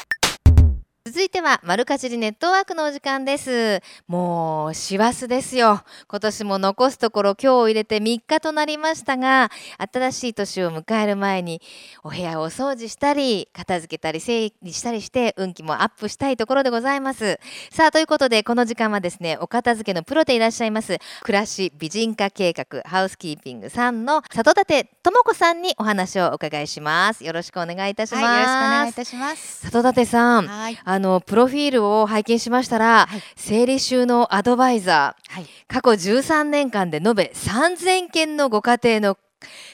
[1.06, 3.82] 続いてはマルカジリネットワークのお時間です。
[4.08, 5.84] もう師走ですよ。
[6.08, 9.52] 今年も残すところ今日を入れて3日となりましたが
[9.92, 11.62] 新しい年を迎える前に
[12.06, 17.38] お部屋をお掃除したり片付けたり整理したりして運気もアップしたいところでございます。
[17.70, 27.26] さあということでこの時間はですねお片付けのプロでいらっしゃいます暮らし美人化計画ハウスキーピングさんの里立智子さんにお話をお伺いします。
[27.26, 29.70] よろしくお願いいたします、はい、よろしくお願いいたします。
[29.70, 33.22] 里立さんはい、あのプロフィールを拝見しましたら、はい。
[33.36, 39.18] 整理収納アドバイザーはい、過去13年間で延べ3000件のご家庭の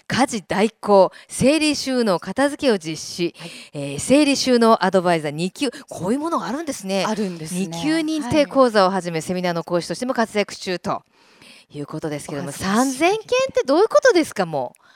[0.07, 3.51] 家事代行整理収納片付けを実施、はい。
[3.73, 7.05] えー整理収納アドバイザー2級こういうものがあるんですね。
[7.07, 7.69] あるんですね。
[7.71, 11.03] 2級認定講座をはじめ、セミナーの講師としても活躍中と
[11.69, 13.19] いうことですけどもお恥ずかしい3000件っ
[13.53, 14.88] てどういうことですかもう？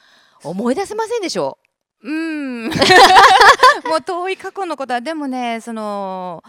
[0.49, 1.57] 思い出せませんでしょ？
[2.01, 2.65] うーん、
[3.89, 6.43] もう遠い過去のことはでもね、その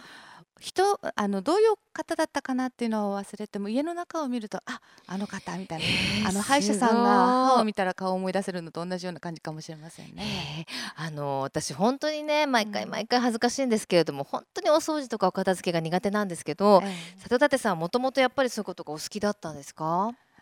[0.61, 5.81] 人あのどういう方だったかなっていうのを忘れても家の中を見るとああの方みたい
[6.23, 6.31] な。
[6.31, 10.67] あの歯医者さんが歯を見たら顔を思い出せるのと同じような感じかもしれませんね。
[10.67, 12.91] えーあの私本当にね毎回うん。
[12.91, 20.34] 毎回恥ずかしいんですけれども、本当にお掃除とかお片付けが苦手なんですけど、え里立さんはもともとやっぱりそういうことがお好きだったんですか、え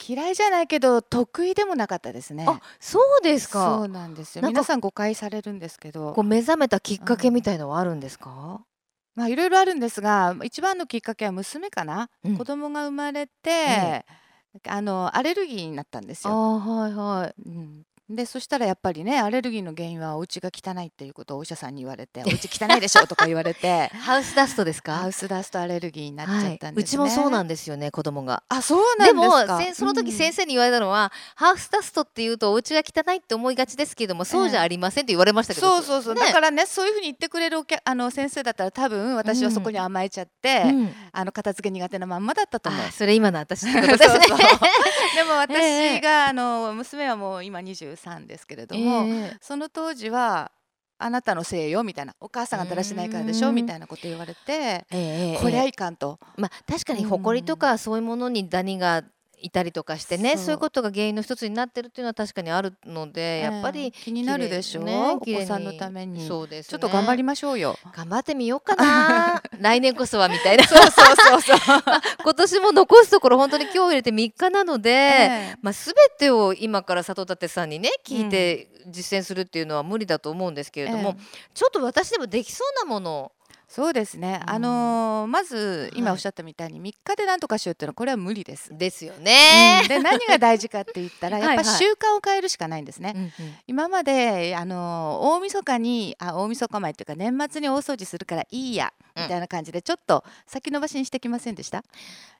[0.00, 2.46] 嫌いじゃないけど得意でもなかったですね。
[2.48, 4.42] あそうですそかうなんですよ。
[4.42, 8.60] なんか皆さん誤解されるんですけどこう、目覚めたきっかけみたいのはあるんですか、
[9.14, 12.10] まあいろいろあるんですが、一番のきっかけは娘かな。
[12.24, 14.04] うん子供が生まれて、え
[14.66, 16.32] あのアレルギーになったんですよ。
[16.32, 24.94] あーはいはいうん、でそしたらやっぱりねアレルギーの原因はお家が汚いっていうことをお医者さんに言われて「お家汚いでしょ」とか言われてハウスダストですか？
[24.94, 28.42] ハウスダストアレルギーになっちゃったんですね、うちもそうなんですよね子供が。
[28.48, 29.56] あそうなんでですか？
[29.56, 36.20] もせんその時先生、生に言われたのは、ハウスダストっていうとお家が汚いって思いがちですけれどもそうじゃありませんって言われましたけど、そうそうそう、ね。
[36.22, 40.94] だからねそういうふうに言ってくれるお客あの先生だったら多分私はそこに甘えちゃって、うん。
[41.12, 42.86] あの片付け苦手なまんまだったと思う。
[42.86, 42.92] あ。
[42.92, 44.26] それ今の私ってことですね。
[45.16, 46.00] でも私ええ。
[46.00, 50.52] が、あの娘はもう今23ですけれどえも、えその当時は
[50.98, 53.48] あなたのせいよみたいなお母さんがだらしないからでしうん。
[53.50, 59.04] ょみたいなこと言われて、ええこりゃええいかんと、まあ確かに埃とかそういうものにダニが
[59.40, 60.50] いたりとかしてね、そう。
[60.52, 67.76] いうことが原因の一つになってるっていうのは確かにあるので、やっぱええり気になるでしょ、綺麗ねお子さんのために、そうです、ね、ちょっと頑張りましょうよ。
[67.94, 69.42] 頑張ってみようかな。
[69.60, 70.64] 来年こそはみたいな。
[70.64, 71.82] そうそうそうそう。
[72.22, 74.94] 今年も残すところ本当に今日入れて3日なので、え
[75.52, 75.56] え。
[75.62, 81.24] まあ、全てを今から里立さんにね聞いて実践するっていうのは無理だと思うんですけれども、ええ。
[81.54, 83.32] ちょっと私でもできそうなものを
[83.68, 84.50] そうですね、うん。
[84.50, 88.76] あのーまず今はいおっしゃったみたいに3日で何とかしようっていうのはこれは無理です。
[88.76, 89.82] ですよね。
[89.88, 91.56] で何が大事かって言ったらやっ はい。
[91.58, 93.12] はいぱ習慣を変えるしかないんですね。
[93.14, 93.32] うんうん。
[93.66, 99.22] 今まであのー大晦日にあ大晦日前っていうか年末に大掃除するからいいやうん。
[99.24, 101.84] みたいな感じでちょっと先延ばしにしてきませんでした、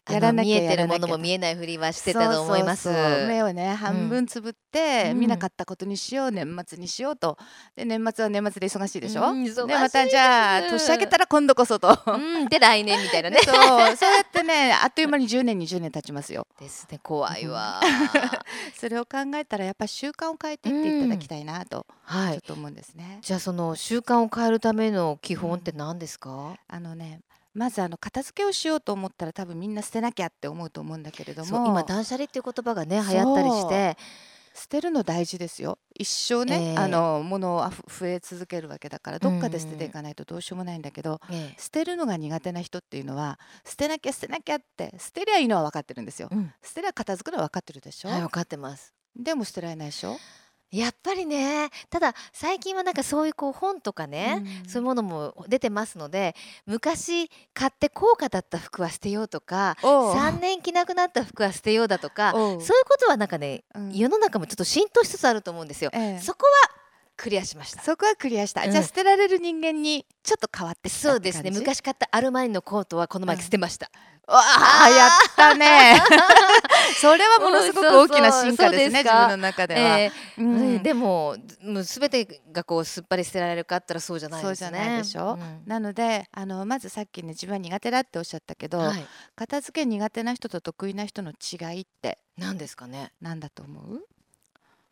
[0.08, 2.88] あの見えてるもやらなきゃのも見えないふりはしてたと思います。
[2.88, 7.38] 目をね半分つぶって、うん見なかったことにしよう年末にしようと
[7.74, 11.98] で年末は年末で忙しいでしょ、うんでまたじゃあ年明けたら今度こそと。
[12.06, 13.38] うん、で来年みたいなね。
[13.44, 13.54] そう
[13.96, 17.80] そうやってねあっという間に10年20年経ちますよですね怖いわ。
[18.78, 22.32] それを考えたらやっぱり習慣を変えていっていただきたいなと、はい。
[22.34, 26.54] ちょっと思うんですねじゃあその習慣を変えるための基本って何ですか？
[26.68, 27.20] あのね
[27.54, 31.66] まずあの片付けをしようと思ったら多分みんな捨てなきゃって思うと思うんだけれども。
[31.66, 33.96] 今断捨離っていう言葉がね流行ったりして、
[34.58, 35.78] 捨てるの大事ですよ。
[35.94, 36.76] 一生ね、ええ。
[36.76, 41.60] あの物を増え続けるわけだからどっかで捨てていかないとどうしようもないんだけど、ええ。
[41.60, 46.28] 捨てるのが苦手な人っていうのは捨てなきゃ捨てなきゃって捨てりゃいいのは分かってるんですよ。
[46.30, 48.92] うん、捨てりゃ片付くのは分かってるでしょ、はい分かってます。
[49.16, 50.16] でも捨てられないでしょ、
[50.70, 54.68] やっぱりねただ最近はなんかそういうこう本とかね、うん。
[54.68, 56.34] そういうものも出てますので
[56.66, 60.14] 昔買って高価だった服は捨てようとかおう。
[60.14, 63.92] 3年着なくなった服は捨てようだとかそういうことはなんかね、うん。
[63.92, 65.90] 世の中もちょっと浸透しつつあると思うんですよ。
[65.94, 66.20] ええ。
[66.20, 66.77] そこは
[67.18, 67.82] クリアしました。
[67.82, 68.70] そこはクリアした、うん。
[68.70, 71.50] じゃあ捨てられる人間にちょっと変わってそうですね。
[71.50, 73.90] 昔買ったアルマーニのコートはこの前捨てました。
[74.28, 76.00] わあやったね。
[77.00, 78.78] それはものすごく大きな進化ですねうんそうそうそう。
[78.78, 80.12] です自か分の中では、ええ。
[80.38, 80.72] うん。
[80.74, 84.68] ねでももう全てがこうすっぱり捨てられるかあったらそうじゃないですね。
[84.68, 85.32] そうじゃないでしょ？
[85.32, 85.62] うん。
[85.66, 93.12] なのであのまずさっきね自分は苦手だっておっしゃったけど、はい、片付け苦手な人と得意な人の違いって何ですかね。
[93.20, 94.06] 何だと思う、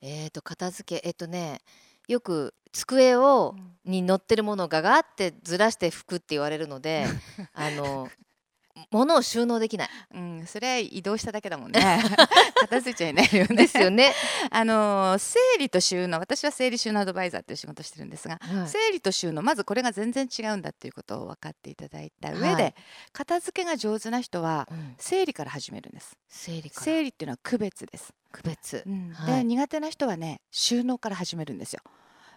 [0.00, 1.06] えー、と片付け。
[1.06, 1.60] えっ、とね
[2.08, 7.06] よく机をに載ってるものがガーってずらして拭くって言われるので
[7.54, 8.08] あの
[8.90, 9.88] 物を収納できない。
[10.14, 11.80] うん、それは移動しただけだもんね。
[12.60, 13.56] 片付いちゃいないよね。
[13.56, 14.12] ですよね。
[14.50, 18.68] あの整理と収納私は整理収納アドバイザーっていう仕事してるんですが、はい。
[18.68, 22.74] 整理と収納まずこれが全然違うんだっていうことを分かっていただいた上で、はい
[23.12, 24.94] 片付けが上手な人はうん。
[24.98, 26.16] 整理から始めるんです。
[26.28, 29.12] 整理整理っていうのは区別です、区別、うん。
[29.12, 29.36] はい。
[29.38, 31.80] で苦手な人はね収納から始めるんですよ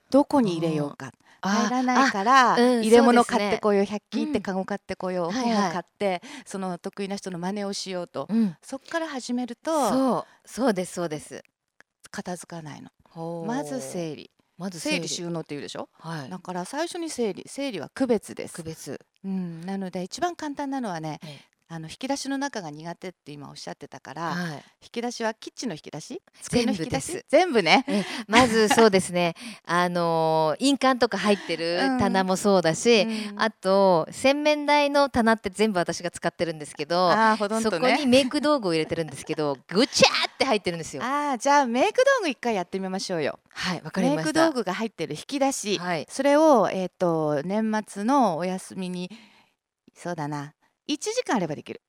[0.09, 1.11] どこに入れようか。
[1.41, 3.81] あ入らないから、うん入れ物買ってこよ。
[3.81, 4.43] う100均行ってうん。
[4.43, 5.29] カゴ買ってこよ。
[5.29, 11.41] う、本を買ってその得意な人の真似をしようと、うん、そっから始めるとそうそうですそうです。
[12.11, 12.89] 片付かないの。
[13.45, 14.31] まず整理。
[14.57, 15.07] まず整理。
[15.07, 15.87] 収納って言うでしょ？
[15.93, 16.29] はい。
[16.29, 17.43] だから最初に整理。
[17.47, 18.55] 整理は区別です。
[18.55, 21.39] 区、別、うん、なので一番簡単なのはねえ
[21.71, 26.19] あの引き出しの中が苦手って今おっしゃってたから、はい、引き出しはキッチンの引き出し？
[26.41, 27.85] 机の引き出し全部です？
[27.85, 27.85] 全部ね。
[27.87, 29.35] えまずそうですね。
[29.65, 31.99] あのー印鑑とか入ってるうん。
[31.99, 33.39] 棚もそうだし、うん。
[33.39, 41.03] あと洗面台の棚って全部私が使ってるんですけどあーほとんそこにメイク道具を入れてるんですけどぐちゃーって入ってるんですよ。
[41.03, 43.37] あーじゃあメイク道具一回やってみましょうよ。
[43.51, 44.47] はいわかりメイました。
[44.47, 46.07] ク道具が入ってる引き出し、はい。
[46.09, 49.11] それをえっ、と年末のお休みに
[49.93, 50.55] そうだな
[50.89, 51.81] 1時間あればできる、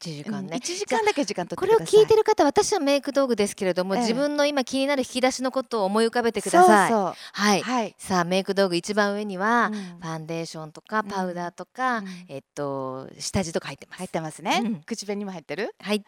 [0.00, 0.56] 1時うん間ね。
[0.56, 1.94] 1時間だけ時間取こってください。
[1.94, 4.00] れを聞いてる方私はメイク道具ですけれども、ええ。
[4.00, 6.90] 自分の今気になる引き出しのことを思い浮かべてください。
[6.90, 7.72] そうはい、そう。
[7.74, 10.00] はい、さあメイク道具一番上には、うん。
[10.00, 11.08] ファンデーションとかん。
[11.08, 12.06] パウダーとか、うん。
[12.28, 13.98] えっと下地とか入ってます。
[13.98, 14.80] 入ってますね、うん。
[14.86, 15.74] 口紅も入ってる？
[15.80, 16.02] はい。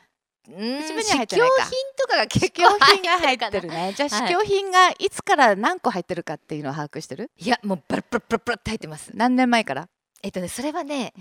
[0.48, 3.68] うーん口紅は入って試供品とかが結構品が入ってる。
[3.68, 3.92] ね。
[3.94, 4.28] じゃあはい。
[4.28, 7.30] 試供品がいつから何個入ってるかっていうのを把握してる？
[7.36, 9.10] いやもうバラバラバラバラって入ってます。
[9.14, 9.88] 何年前から？
[10.22, 11.12] えっとねそれはね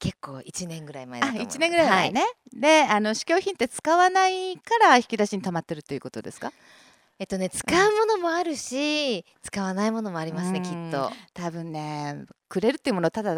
[0.00, 1.56] 結構1年ぐらい前だあと思います。
[1.58, 6.52] 1年ぐらい前ね、であの試供品って使わないから引き出しに溜まってるということですか？
[7.18, 11.12] えっとね使うものもあるし使わないものもありますねうんきっと。
[11.34, 13.34] 多分ねくれるっていうものをただ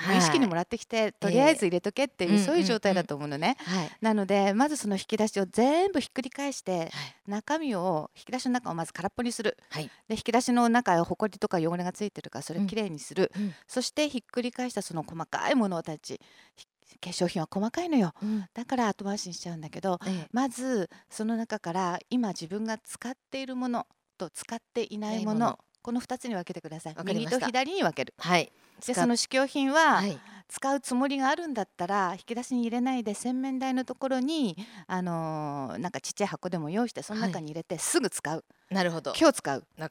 [0.00, 2.38] 無はい意識にもらってきて、とりあえず入れとけっていう、ええ。
[2.38, 3.56] そういう状態だと思うのね。
[3.60, 3.90] はい。
[4.00, 6.90] なのでまずその引き出しを全部ひっくり返して
[7.26, 9.90] 中身を引き出しの中をまず空っぽにする、はい。
[10.08, 12.66] で引き出しの中ほこりとか汚れがついてるからそれうん。
[12.66, 13.54] をきれいにする、うん。
[13.66, 16.20] そしてひっくり返したその細かいものたち
[16.56, 16.66] ひ
[17.00, 18.12] 化粧品は細かいのよ。
[18.22, 18.46] うん。
[18.52, 20.28] だから後回しにしちゃうんだけどええ。
[20.32, 23.86] まずその中から今自分が使っているもの
[24.18, 26.96] と使っていないものこの2つに分けてください。
[27.04, 28.14] 右と左に分ける。
[28.18, 28.52] はい。
[28.86, 30.18] でその試供品は、はい。
[30.48, 34.56] 使うつもりがあるんだったら引き出しに入れないで洗面台のところに、
[34.88, 39.12] あのーなんかちっちゃい箱でも用意してその中に入れてすぐ使う、なるほど。
[39.16, 39.64] 今日使う。
[39.78, 39.86] 今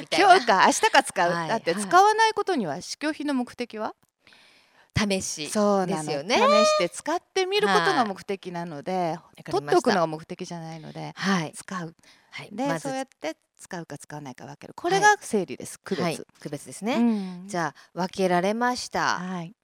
[0.00, 0.34] みたいな。
[0.34, 1.48] 今日か明日か使う、はい。
[1.48, 1.82] だってはい。
[1.82, 3.94] 使わないことには試供品の目的は、
[4.94, 5.48] 試し。
[5.48, 6.02] そうなの。
[6.04, 9.18] ですよね試して使ってみることはいが目的なので、
[9.50, 11.52] 取っておくのが目的じゃないのではい。
[11.54, 11.94] 使う。
[12.32, 12.50] はい。
[12.52, 12.88] で、まず。
[12.88, 14.72] そうやって使うか使わないか分ける。
[14.74, 16.20] これが整理です、区別、はい。
[16.40, 16.94] 区別ですね。
[16.96, 17.48] うん。
[17.48, 19.18] じゃあ分けられました。
[19.18, 19.54] はい。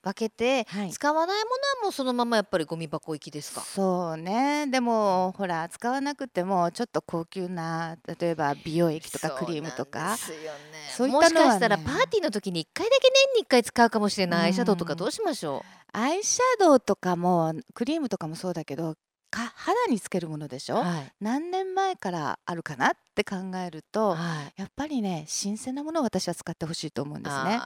[0.00, 0.90] 分けてはい。
[0.92, 3.62] 使わないものはもうそのままやっぱりゴミ箱行きですか？
[3.62, 4.66] そうね。
[4.68, 11.18] でもほら使わなくてもちょっと高級な例えば美容液とかクリームとかそういったのはね。
[11.18, 14.44] もしかしたらパーティーの時に一回だけ年に一回使うかもしれない。
[14.44, 18.94] アイシャドウとかうんどうしましょアイシャドウとかもクリームとかもそうだけど
[19.30, 20.76] か肌につけるものでしう。
[20.76, 21.12] ょ、はい。
[21.20, 24.60] 何年前からあるかなって考えるとはい。
[24.60, 27.50] やっぱりね新鮮なものを私は使ってほしいと思うんですね。
[27.50, 27.60] ね。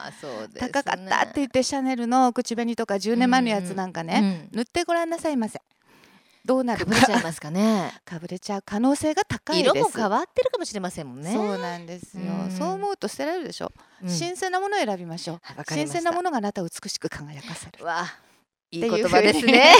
[0.59, 5.59] 高かったって言ってシャネルの口紅とか10年前のやつなんかね、うん塗ってごらんなさいませ
[6.45, 7.93] どうなるかぶれちゃいますかね。
[8.03, 11.33] かぶれちゃう可能性が高いです色も変わってるかもしれませんもんね。
[11.33, 15.39] そうなんですよ、うんそう思うと捨てられるでしょ、うん新鮮なものを選びましょう、
[15.69, 18.19] 新鮮なものがあなたを美しく輝かせるわあ
[18.73, 19.73] いいっていう言葉ですね。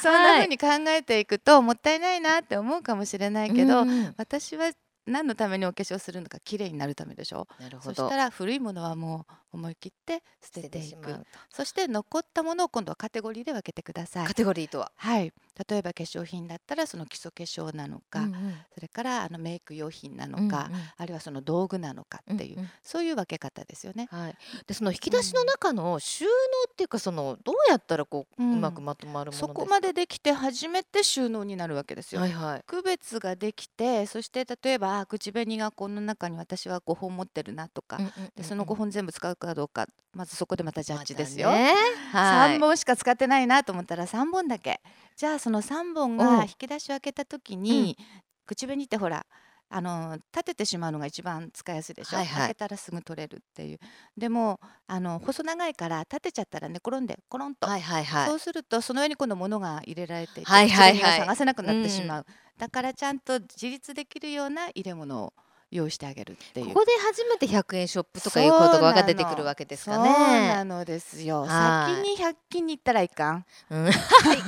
[0.00, 4.70] そんな風に考えていくともったいないなって思うかもしれないけど、うんうん私は
[5.06, 7.94] 何のためにお化粧するのか綺麗になるためでしょなるほど。
[7.94, 11.14] そしたら古いものはもう思い切って捨てていく
[11.50, 14.92] そして残ったものを今度はカテゴリーで分けてくださいカテゴリーとは？
[14.96, 15.32] はい
[15.68, 24.08] 例えば化粧品だったらその基礎化粧なのか、うんうんそれからあのメイク用品なのか、うんうんあるいはその道具なのかっていう、んんそういう分け方ですよね。
[24.10, 24.36] はい。
[24.66, 26.30] でその引き出しの中の収納
[26.70, 29.46] っていうかそのどうやったらこう、ううんまくまとまるものですか？
[29.48, 32.20] そこまでできて初めて収納になるわけですよ。
[32.22, 32.62] はいはい。
[32.66, 41.48] 区別ができてそして例えばあ口紅がこの中に私は5本持ってるなとか、うんうんうんうんでその5本全部使うかどうかまずそこでまたジャッジですよ。
[41.48, 41.74] またね。
[42.12, 42.56] はい。
[42.56, 44.80] 3本しか使ってないなと思ったら3本だけ。
[45.16, 47.96] じゃあその3本が引き出しを開けた時に、
[48.46, 49.24] 口紅ってほら
[49.68, 52.38] あの立ててしまうのが一番使いやすいでしょ、はいはい。
[52.40, 53.78] 開けたらすぐ取れるっていう。
[54.16, 58.28] でもあの細長いから立てちゃったら寝転んでコロンと、はいはいはい。
[58.28, 60.94] そうするとその上に今度物が入れられていて、はいはいはい。
[60.94, 62.26] 口紅が探せなくなってしまう、
[62.58, 65.32] だからちゃんと自立できるような入れ物を
[65.70, 66.66] 用意してあげるっていう。
[66.68, 70.64] ここで初めて100円ショップとかいう言葉が出てくるわけですかそうなね。
[70.64, 71.44] のですよ。
[71.46, 71.94] はい。
[72.02, 73.44] 先に100均に行ったらいかん。
[73.70, 73.92] うん、 い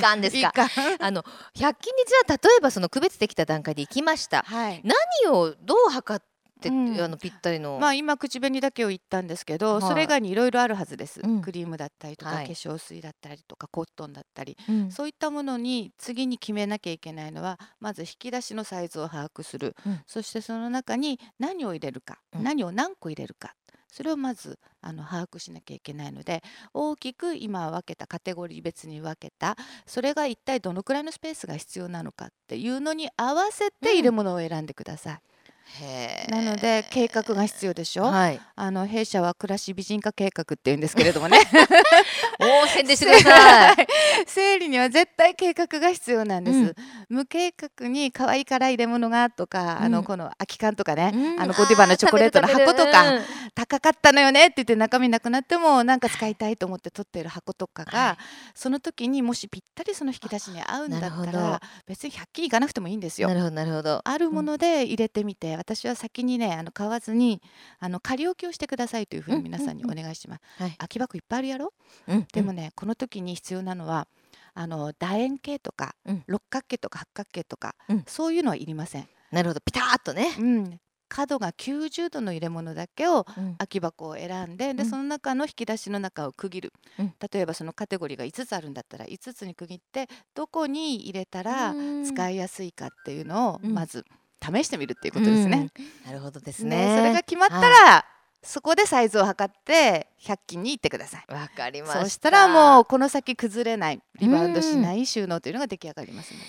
[0.00, 0.52] かんですか。
[0.98, 4.42] あの100均にじゃあ例えばその区別できた段階で行きました。
[4.46, 4.82] はい。
[4.84, 6.31] 何をどう測って、
[6.68, 7.00] うん。
[7.00, 7.78] あのぴったりの。
[7.80, 9.82] まあ今口紅だけを言ったんですけど、はい。
[9.82, 11.40] それ以外にいろいろあるはずです、うん。
[11.42, 12.46] クリームだったりとか、はい。
[12.46, 14.56] 化粧水だったりとかコットンだったり。
[14.68, 14.90] うん。
[14.90, 20.00] そういったものに次に決めなきゃいけないのはまず引き出しのサイズを把握する、うん。
[20.06, 22.42] そしてその中に何を入れるか、うん。
[22.44, 23.54] 何を何個入れるか。
[23.92, 26.42] それをまずあの把握しなきゃいけないので
[26.72, 29.54] 大きく今分けたカテゴリー別に分けた
[29.84, 35.20] それが一体どのくらいのスペースが必要なのかっていうのに合わせて入れ物を選んでください。
[36.28, 38.40] なので計画が必要でしょ、はい。
[38.54, 41.38] あの弊社は暮らし美人化計画って言うんですけれどもね
[42.38, 43.86] おお宣伝してください。
[44.26, 46.74] 生理には絶対計画が必要なんです、うん。
[47.08, 49.92] 無計画に可愛い辛い入れ物がとか、あうん。
[49.92, 51.40] のこの空き缶とかね、うん。
[51.40, 53.20] あのゴディバのチョコレートの箱とか、
[53.54, 58.18] 高かったのよねって言って中身なくなってもなんか使いたいと思って取っている箱とかが、は
[58.54, 63.28] その時にもしぴったりその引き出しに合うんだったら別に100均行かなくてもいいんですよ。
[63.28, 63.34] な。
[63.34, 64.00] るほどなるほど。
[64.04, 67.42] あるもので入れてみて、私は先にねあの買わずに
[67.78, 70.42] あの仮置きをしてくださいというふうに皆さんにお願いします。
[70.58, 70.74] はい。
[70.78, 71.72] 空き箱いっぱいあるやろ？
[72.08, 74.06] うんでもね、この時に必要なのは
[74.54, 76.24] あの楕円形とか、うん。
[76.26, 78.04] 六角形とか八角形とか、うん。
[78.06, 79.08] そういうのはいりません。
[79.30, 79.60] なるほど。
[79.64, 80.34] ピタッとね。
[80.38, 83.54] うん、角が90度の入れ物だけをうん。
[83.56, 84.88] 空き箱を選んでで、うん。
[84.88, 87.14] その中の引き出しの中を区切る、うん。
[87.32, 93.72] 例えばそのカテゴリーが5つあるんだったら5つに区切ってどこに入れたら使いやすいかっていうのをうん。
[93.72, 94.04] まず
[94.42, 95.70] 試してみるっていうことですね。
[95.78, 96.06] うん。
[96.06, 96.76] なるほどですね。
[96.76, 96.96] ね。
[96.98, 98.04] それが決まったら、
[98.42, 101.32] そこでサイズを測って100均に行ってください。
[101.32, 102.02] わかりました。
[102.02, 106.46] そしたらもうこの先崩れないリバウンドしない収納というのが出来上がりますので。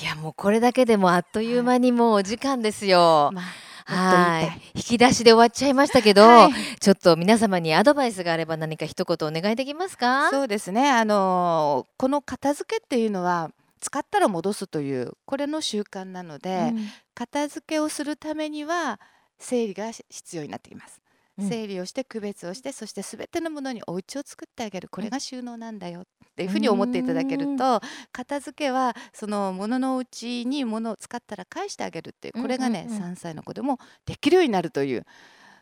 [0.00, 3.30] いやもうこれだけでもあっという間にもうお時間ですよ。
[3.32, 10.30] まあもっと言いたいはい引き出しで終わっちゃいましたけど、はいちょっと皆様にアドバイスがあれば何か一言お願いできますか？
[10.30, 18.98] そうですねあのこの片付けっていうのは使ったら戻すというこれの習慣なので、うん片付けをするためには
[19.38, 21.01] 整理がし必要になってきます。
[21.38, 21.48] うん。
[21.48, 24.88] 整理をして区別をしてそして全てのものにお家を作ってあげる。
[24.90, 26.04] これが収納なんだよっ
[26.36, 27.80] ていうふうに思っていただけると
[28.12, 33.02] 片付けはその物のうちに物を使ったら返してあげるっていうこれがね、うんうん。
[33.02, 35.04] うん3歳の子でもできるようになるという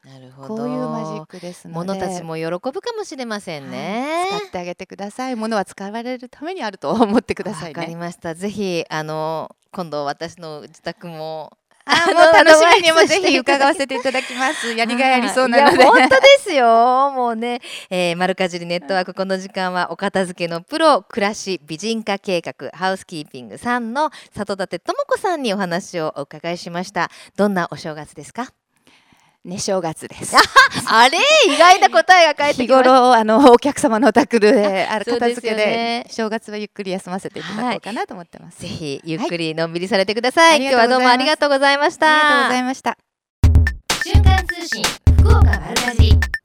[0.05, 0.57] なるほど。
[0.57, 1.93] こういうマジックですので。
[1.93, 3.71] 物たちも喜ぶかもしれませんはい。
[3.71, 4.27] ね。
[4.39, 5.37] 使ってあげてください。
[5.37, 7.97] 物は使われるためにあると思ってくださいわかりね。
[7.97, 8.35] ました。
[8.35, 11.53] ぜひあの今度私の自宅も
[11.91, 14.73] あーもう楽しみにもぜひ伺わせていただきます。
[14.73, 15.85] やりがいありそうなので。
[15.85, 17.11] 本当ですよ。
[17.15, 17.61] もうね、
[17.91, 27.11] えー、丸かじりネットワークこの時間はお片付けのプロ暮らし美人化計画ハウスキーピングさんの里立智子さんにお話をお伺いしました。
[27.37, 28.53] どんなお正月ですか？
[29.45, 30.37] ね正月です。
[30.87, 31.19] あれ？
[31.47, 32.91] 意外な答えが返って日きました。
[32.91, 38.61] 頃あのお客様のお宅であ片付けよねで正月はゆっくり休ませていただこうかなと思ってます。
[38.61, 40.51] ぜひゆっくりのんびりされてください。
[40.51, 42.07] はい今日はどうもありがとうございました。
[42.07, 42.99] ありがとうございました。
[44.05, 44.83] 瞬間通信
[45.19, 46.40] 福岡丸かじり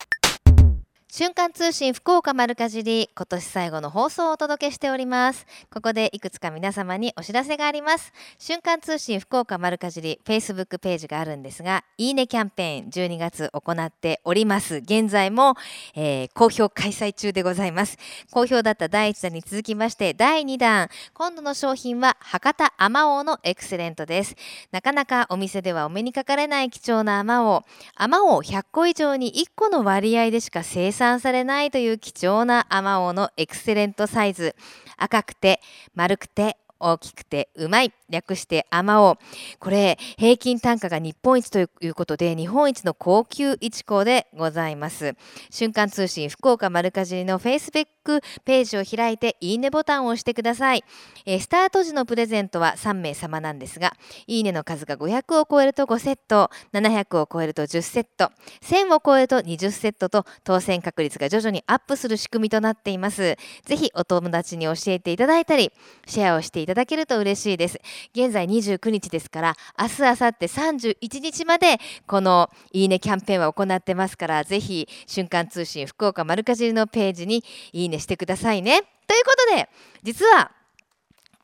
[1.17, 5.45] 瞬間通信福岡丸かじり今年最後の放送をお届けしております。
[5.73, 8.11] ここでいくつか皆様にお知らせがあります。
[8.37, 14.81] 瞬間通信福岡丸かじり Facebook ページがあるんですがいいねキャンペーン12月行っております。
[14.83, 15.55] 現在も、
[15.95, 17.97] えー好評開催中でございます
[18.31, 20.89] 好評だった第1弾に続きまして第2弾。
[21.13, 24.35] 今度の商品は博多あまおうのエクセレントです。
[24.73, 27.61] なかなかお店ではお目にかかれない貴重なあまおう
[27.95, 34.55] あまおう100個以上に1個の割合でしか生産されないという貴重なアマオのエクセレントサイズ。
[34.97, 35.61] 赤くて
[35.93, 37.93] 丸くて大きくてうまい。
[38.09, 39.17] 略してあまおう
[39.59, 45.15] これ平均単価が日本一ということで日本一の高級いちこでございます。
[45.49, 50.83] 瞬間通信福岡丸かじりのフェイスブックページを開いていいねボタンを押してください、
[51.25, 53.93] えースタート時のプレゼントは3名様なんですが
[54.27, 63.37] いいねの数が500を超えると5セット700を超えると10セット1000を超えると20セットと当選確率が徐々にアップする仕組みとなっています。
[63.63, 65.71] ぜひお友達に教えていただいたり
[66.05, 67.79] シェアをしていただただけると嬉しいです。
[68.13, 78.81] 現在29日ですから明日明後日31日までこのいいねキャンペーンは行ってますからぜひ瞬間通信福岡丸かじりのページにいいねしてくださいね。
[79.07, 79.69] ということで
[80.03, 80.51] 実は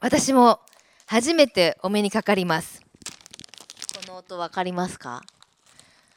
[0.02, 0.60] 私も
[1.06, 2.82] 初めてお目にかかります。
[4.06, 5.22] この音わかりますか？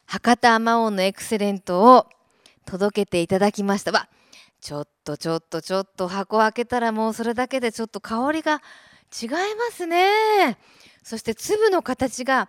[0.07, 2.07] 博多あまおうのエクセレントを
[2.67, 3.93] 届けていただきました。
[3.93, 4.09] わ
[4.61, 8.63] ちょっとちょっとちょっと箱開けたらもうそれだけでちょっと香りが
[9.23, 9.39] 違いま
[9.71, 10.59] すね。
[11.03, 12.49] そして粒の形が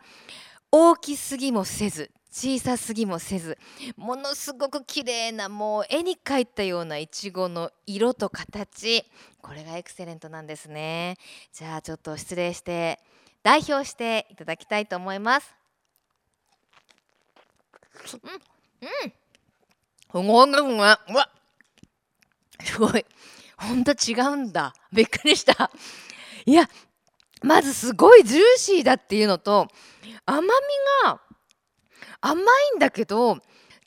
[0.72, 3.57] 大きすぎもせず小さすぎもせず
[3.95, 9.05] ものすごく綺麗なもう絵に描いたようないちごの色と形。
[9.41, 11.18] これがエクセレントなんですね。
[11.53, 12.99] じゃあちょっと失礼して
[13.43, 15.55] 代表していただきたいと思います。
[18.13, 18.36] うんう
[19.07, 19.13] ん。
[20.11, 20.76] すごいですね
[21.09, 21.30] うわ。
[22.63, 23.05] すごい。
[23.57, 24.74] ほんと違うんだ。
[24.91, 25.72] びっくりした。
[26.45, 26.69] いや
[27.41, 29.67] まずすごいジューシーだっていうのと
[30.25, 30.49] 甘み
[31.03, 31.19] が
[32.21, 32.43] 甘い
[32.77, 33.37] んだけど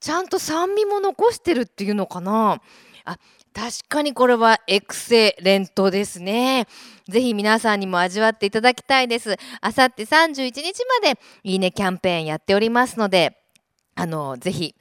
[0.00, 2.61] ちゃんと酸味も残してるっていうのかな。
[3.04, 3.18] あ
[3.52, 6.68] 確かにこれはエクセレントですね。
[7.09, 9.36] ぜひ皆さんにも味わっていただきたいです。
[9.61, 13.36] あさって31日までいいねキャンペーンやっておりますので
[13.96, 14.76] あのぜひ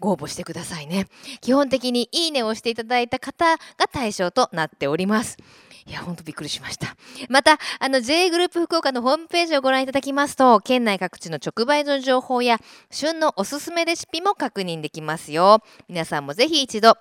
[0.00, 1.06] ご応募してくださいね。
[1.40, 5.38] 基本的にいいねをしていただいた方が対象となっております。
[5.86, 6.96] いやほんとびっくりしました。
[7.28, 12.58] またあの J グループ福岡のホームページをご覧いただきますと県内各地の直売所の情報や
[12.90, 15.62] 旬のおすすめレシピも確認できますよ。
[15.88, 16.96] 皆さんもぜひ一度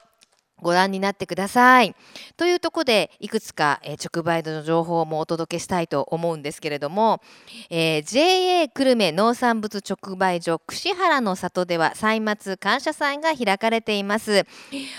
[0.64, 1.96] ご覧になってください。
[2.38, 7.22] というところでいくつか、えー直売所の情報もお届けしたいと思うんですけれども、
[7.70, 14.46] えー JA 久留米農産物直売所串原の里では歳末感謝祭が開かれています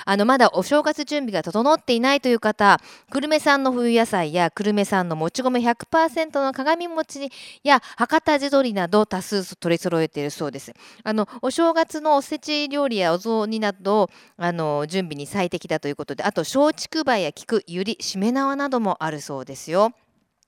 [0.04, 7.30] あのまだお正月準備が整っていないという方久留米産の冬野菜や久留米産のもち米100%の鏡餅
[7.62, 19.92] や博多地鶏など多数取り揃えているそうですあのお正月のおせち料理やお雑煮などあの準備に最てきたということであと松竹梅や菊ゆりしめ縄などもあるそうですよ。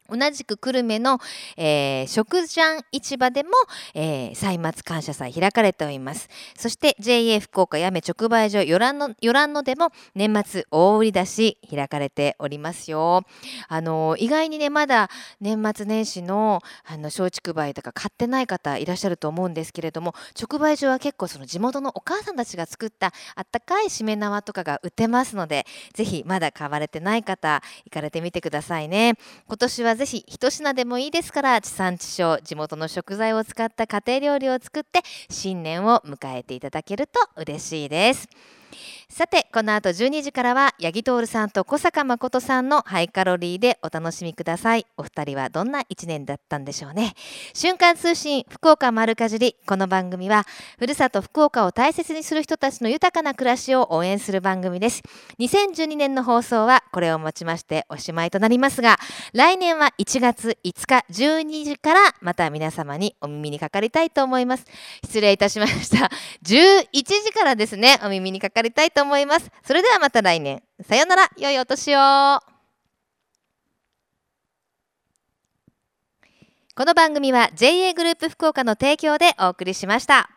[0.09, 1.18] 同じく久留米の、
[1.57, 3.50] えー、食ジャン市場でも、
[3.94, 6.28] えー、歳末感謝祭開かれております。
[6.57, 13.24] そして JA 福岡やめ直売所よらんのよらんのでも年末大売り出し開かれておりますよ。
[13.68, 29.14] あの意外にねまだ年末年始のあの松竹梅とか買ってない方いらっしゃると思うんですけれども直売所は結構その地元のお母さんたちが作ったあったかいしめ縄とかが売ってますのでぜひまだ買われてない方行かれてみてくださいね。
[29.46, 38.28] 今年はぜひ一品でもいいですから地産地消地元の食材を使った家庭料理を作って新年を迎えていただけると嬉しいです。
[39.09, 44.86] さてこの後12時からは八木徹さんと小坂誠さんのハイカロリーでお楽しみください。
[44.96, 47.14] お二人はどんな一年だったんでしょうね。
[47.54, 50.44] 瞬間通信福岡丸かじりこの番組は
[50.78, 55.02] ふるさと福岡を大切にする人たちの豊かな暮らしを応援する番組です。
[55.38, 58.98] 2012年の放送はこれをもちましておしまいとなりますが
[59.32, 64.64] 来年は1月5日12時からまた皆様にお耳にかかりたいと思います。
[65.04, 66.11] 失礼いたしました。
[66.44, 69.51] 11時からですねお耳にかかりたいと思います。
[69.62, 70.62] それではまた来年。
[70.88, 71.30] さよなら。
[71.36, 72.40] 良いお年を。
[76.74, 80.36] この番組は JA グループ福岡の提供でお送りしました。